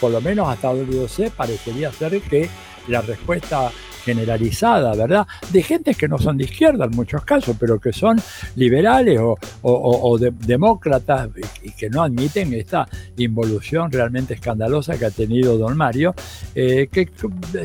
por 0.00 0.10
lo 0.10 0.20
menos 0.20 0.48
hasta 0.48 0.68
donde 0.68 0.96
yo 0.96 1.06
sé, 1.06 1.30
parecería 1.30 1.92
ser 1.92 2.20
que 2.22 2.50
la 2.88 3.00
respuesta 3.02 3.70
generalizada, 4.04 4.94
¿verdad? 4.94 5.26
De 5.50 5.62
gentes 5.62 5.96
que 5.96 6.06
no 6.06 6.18
son 6.18 6.36
de 6.36 6.44
izquierda 6.44 6.84
en 6.84 6.90
muchos 6.90 7.24
casos, 7.24 7.56
pero 7.58 7.80
que 7.80 7.92
son 7.92 8.20
liberales 8.56 9.18
o, 9.62 10.18
demócratas 10.18 11.30
y 11.62 11.72
que 11.72 11.88
no 11.88 12.02
admiten 12.02 12.52
esta 12.52 12.86
involución 13.16 13.90
realmente 13.90 14.34
escandalosa 14.34 14.98
que 14.98 15.06
ha 15.06 15.10
tenido 15.10 15.56
don 15.56 15.76
Mario, 15.76 16.14
eh, 16.54 16.88
que 16.92 17.08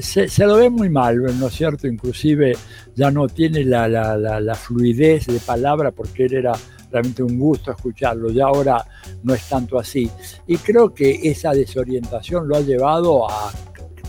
se, 0.01 0.45
lo 0.45 0.55
ve 0.55 0.69
muy 0.69 0.89
mal, 0.89 1.21
¿no 1.37 1.47
es 1.47 1.53
cierto? 1.53 1.87
Inclusive 1.87 2.55
ya 2.95 3.11
no 3.11 3.27
tiene 3.27 3.65
la, 3.65 4.55
fluidez 4.55 5.27
de 5.27 5.39
palabra 5.39 5.91
porque 5.91 6.25
él 6.25 6.35
era 6.35 6.53
realmente 6.91 7.21
un 7.21 7.37
gusto 7.37 7.71
escucharlo, 7.71 8.31
ya 8.31 8.45
ahora 8.45 8.83
no 9.23 9.33
es 9.33 9.47
tanto 9.47 9.77
así. 9.77 10.09
Y 10.47 10.57
creo 10.57 10.93
que 10.93 11.19
esa 11.23 11.51
desorientación 11.51 12.47
lo 12.47 12.55
ha 12.55 12.61
llevado 12.61 13.29
a 13.29 13.51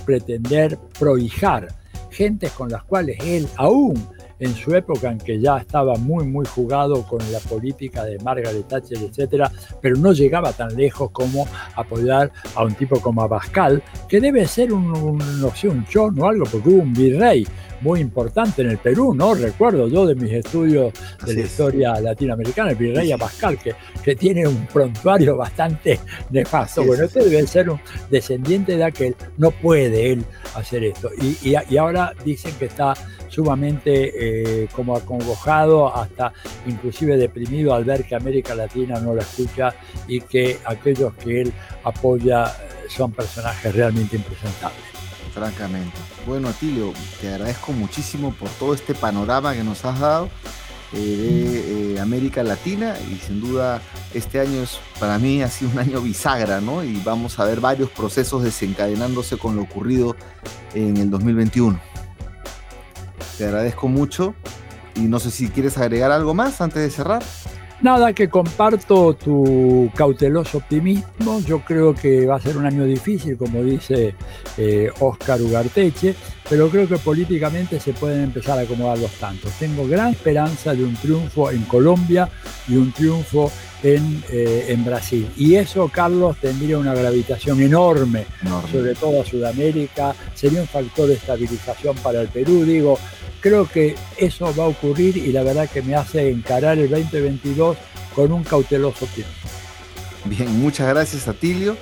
pretender 0.07 0.79
prohijar 0.99 1.80
gentes 2.11 2.53
con 2.53 2.69
las 2.69 2.83
cuales 2.85 3.19
él 3.25 3.49
aún 3.57 3.95
en 4.41 4.55
su 4.55 4.75
época 4.75 5.11
en 5.11 5.19
que 5.19 5.39
ya 5.39 5.59
estaba 5.59 5.95
muy, 5.97 6.25
muy 6.27 6.47
jugado 6.47 7.03
con 7.07 7.21
la 7.31 7.39
política 7.41 8.05
de 8.05 8.19
Margaret 8.19 8.67
Thatcher, 8.67 8.99
etcétera, 8.99 9.53
pero 9.81 9.97
no 9.97 10.13
llegaba 10.13 10.53
tan 10.53 10.75
lejos 10.75 11.11
como 11.11 11.47
apoyar 11.77 12.33
a 12.55 12.65
un 12.65 12.75
tipo 12.75 13.01
como 13.01 13.23
Abascal, 13.23 13.83
que 14.09 14.21
debe 14.21 14.47
ser 14.47 14.73
un, 14.73 15.19
no 15.41 15.55
sé, 15.55 15.69
un 15.69 15.85
chon 15.87 16.19
o 16.19 16.27
algo, 16.27 16.45
porque 16.51 16.69
hubo 16.71 16.83
un 16.83 16.93
virrey 16.93 17.47
muy 17.81 18.01
importante 18.01 18.63
en 18.63 18.71
el 18.71 18.79
Perú, 18.79 19.15
¿no? 19.15 19.35
Recuerdo 19.35 19.89
yo 19.89 20.07
de 20.07 20.15
mis 20.15 20.33
estudios 20.33 20.93
de 21.25 21.35
la 21.35 21.41
historia 21.41 22.01
latinoamericana, 22.01 22.71
el 22.71 22.77
virrey 22.77 23.13
Abascal, 23.13 23.59
que, 23.59 23.75
que 24.03 24.17
tiene 24.17 24.47
un 24.47 24.67
prontuario 24.67 25.37
bastante 25.37 26.01
nefasto. 26.31 26.85
bueno, 26.85 27.05
este 27.05 27.25
debe 27.25 27.47
ser 27.47 27.71
un 27.71 27.81
descendiente 28.11 28.77
de 28.77 28.85
aquel, 28.85 29.17
no 29.39 29.51
puede 29.51 30.13
él 30.13 30.25
hacer 30.55 30.85
esto. 30.85 31.11
Y, 31.21 31.55
y 31.69 31.77
ahora 31.77 32.13
dicen 32.25 32.53
que 32.59 32.67
está 32.67 32.95
sumamente 33.31 34.63
eh, 34.63 34.69
como 34.75 34.97
acongojado, 34.97 35.95
hasta 35.95 36.33
inclusive 36.67 37.17
deprimido 37.17 37.75
al 37.75 37.85
ver 37.85 38.05
que 38.05 38.15
América 38.15 38.55
Latina 38.55 39.01
no 39.01 39.15
lo 39.15 39.21
escucha 39.21 39.75
y 40.07 40.21
que 40.21 40.59
aquellos 40.65 41.15
que 41.15 41.43
él 41.43 41.53
apoya 41.85 42.47
eh, 42.47 42.89
son 42.89 43.13
personajes 43.13 43.75
realmente 43.75 44.17
impresentables. 44.17 44.90
Francamente. 45.33 45.97
Bueno, 46.27 46.49
Atilio, 46.49 46.93
te 47.21 47.29
agradezco 47.29 47.73
muchísimo 47.73 48.33
por 48.33 48.49
todo 48.51 48.75
este 48.75 48.95
panorama 48.95 49.55
que 49.55 49.63
nos 49.63 49.85
has 49.85 50.01
dado 50.01 50.29
eh, 50.93 51.93
de 51.95 52.01
América 52.01 52.43
Latina 52.43 52.97
y 53.09 53.15
sin 53.25 53.41
duda 53.41 53.81
este 54.13 54.41
año 54.41 54.63
es 54.63 54.81
para 54.99 55.19
mí 55.19 55.41
ha 55.41 55.49
sido 55.49 55.71
un 55.71 55.79
año 55.79 56.01
bisagra, 56.01 56.61
¿no? 56.61 56.83
Y 56.83 57.01
vamos 57.05 57.39
a 57.39 57.45
ver 57.45 57.61
varios 57.61 57.91
procesos 57.91 58.43
desencadenándose 58.43 59.39
con 59.39 59.55
lo 59.55 59.63
ocurrido 59.63 60.17
en 60.75 60.97
el 60.97 61.11
2021. 61.11 61.81
Te 63.39 63.45
agradezco 63.47 63.87
mucho 63.87 64.35
y 64.97 65.03
no 65.03 65.21
sé 65.21 65.31
si 65.31 65.49
quieres 65.49 65.79
agregar 65.79 66.11
algo 66.11 66.35
más 66.35 66.61
antes 66.61 66.83
de 66.83 66.91
cerrar. 66.91 67.23
Nada, 67.83 68.13
que 68.13 68.29
comparto 68.29 69.15
tu 69.15 69.91
cauteloso 69.95 70.59
optimismo. 70.59 71.41
Yo 71.41 71.61
creo 71.61 71.95
que 71.95 72.27
va 72.27 72.37
a 72.37 72.41
ser 72.41 72.59
un 72.59 72.67
año 72.67 72.85
difícil, 72.85 73.39
como 73.39 73.63
dice 73.63 74.15
Oscar 75.01 75.41
eh, 75.41 75.45
Ugarteche, 75.45 76.15
pero 76.49 76.69
creo 76.69 76.87
que 76.87 76.99
políticamente 76.99 77.81
se 77.81 77.95
pueden 77.95 78.25
empezar 78.25 78.59
a 78.59 78.63
acomodar 78.63 78.99
los 78.99 79.13
tantos. 79.13 79.51
Tengo 79.53 79.87
gran 79.87 80.11
esperanza 80.11 80.75
de 80.75 80.85
un 80.85 80.95
triunfo 80.95 81.51
en 81.51 81.63
Colombia 81.63 82.29
y 82.69 82.77
un 82.77 82.93
triunfo 82.93 83.51
en, 83.83 84.23
eh, 84.31 84.67
en 84.69 84.85
Brasil. 84.85 85.31
Y 85.37 85.55
eso, 85.55 85.89
Carlos, 85.89 86.37
tendría 86.39 86.77
una 86.77 86.95
gravitación 86.95 87.63
enorme, 87.63 88.27
enorme, 88.43 88.71
sobre 88.71 88.95
todo 88.95 89.23
a 89.23 89.25
Sudamérica. 89.25 90.15
Sería 90.35 90.61
un 90.61 90.69
factor 90.69 91.09
de 91.09 91.15
estabilización 91.15 91.97
para 91.97 92.21
el 92.21 92.29
Perú. 92.29 92.65
Digo, 92.65 92.99
Creo 93.41 93.67
que 93.67 93.97
eso 94.19 94.55
va 94.55 94.65
a 94.65 94.69
ocurrir 94.69 95.17
y 95.17 95.33
la 95.33 95.43
verdad 95.43 95.69
que 95.69 95.83
me 95.83 95.95
hace 95.95 96.31
encarar 96.31 96.79
el 96.79 96.91
2022 96.91 97.77
con 98.15 98.33
un 98.33 98.45
cauteloso 98.45 99.07
tiempo. 99.07 99.33
Bien, 100.27 100.61
muchas 100.61 100.87
gracias 100.89 101.27
Atilio 101.29 101.79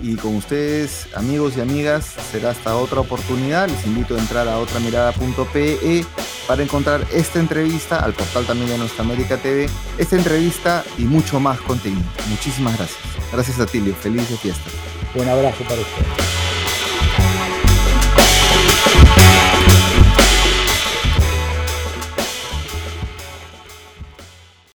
Y 0.00 0.16
con 0.16 0.36
ustedes, 0.36 1.08
amigos 1.14 1.58
y 1.58 1.60
amigas, 1.60 2.14
será 2.30 2.50
hasta 2.50 2.76
otra 2.76 3.00
oportunidad. 3.00 3.68
Les 3.68 3.86
invito 3.86 4.16
a 4.16 4.18
entrar 4.18 4.48
a 4.48 4.58
otramirada.pe 4.58 6.04
para 6.48 6.62
encontrar 6.62 7.06
esta 7.12 7.38
entrevista, 7.38 8.00
al 8.00 8.14
portal 8.14 8.46
también 8.46 8.70
de 8.70 8.78
Nuestra 8.78 9.04
América 9.04 9.36
TV, 9.36 9.68
esta 9.98 10.16
entrevista 10.16 10.84
y 10.98 11.02
mucho 11.02 11.38
más 11.38 11.60
contenido. 11.60 12.02
Muchísimas 12.28 12.76
gracias. 12.76 12.98
Gracias 13.32 13.60
a 13.60 13.66
Tilio. 13.66 13.94
Feliz 13.94 14.28
de 14.28 14.36
fiesta. 14.36 14.70
Un 15.14 15.28
abrazo 15.28 15.62
para 15.64 15.80
ustedes. 15.80 16.41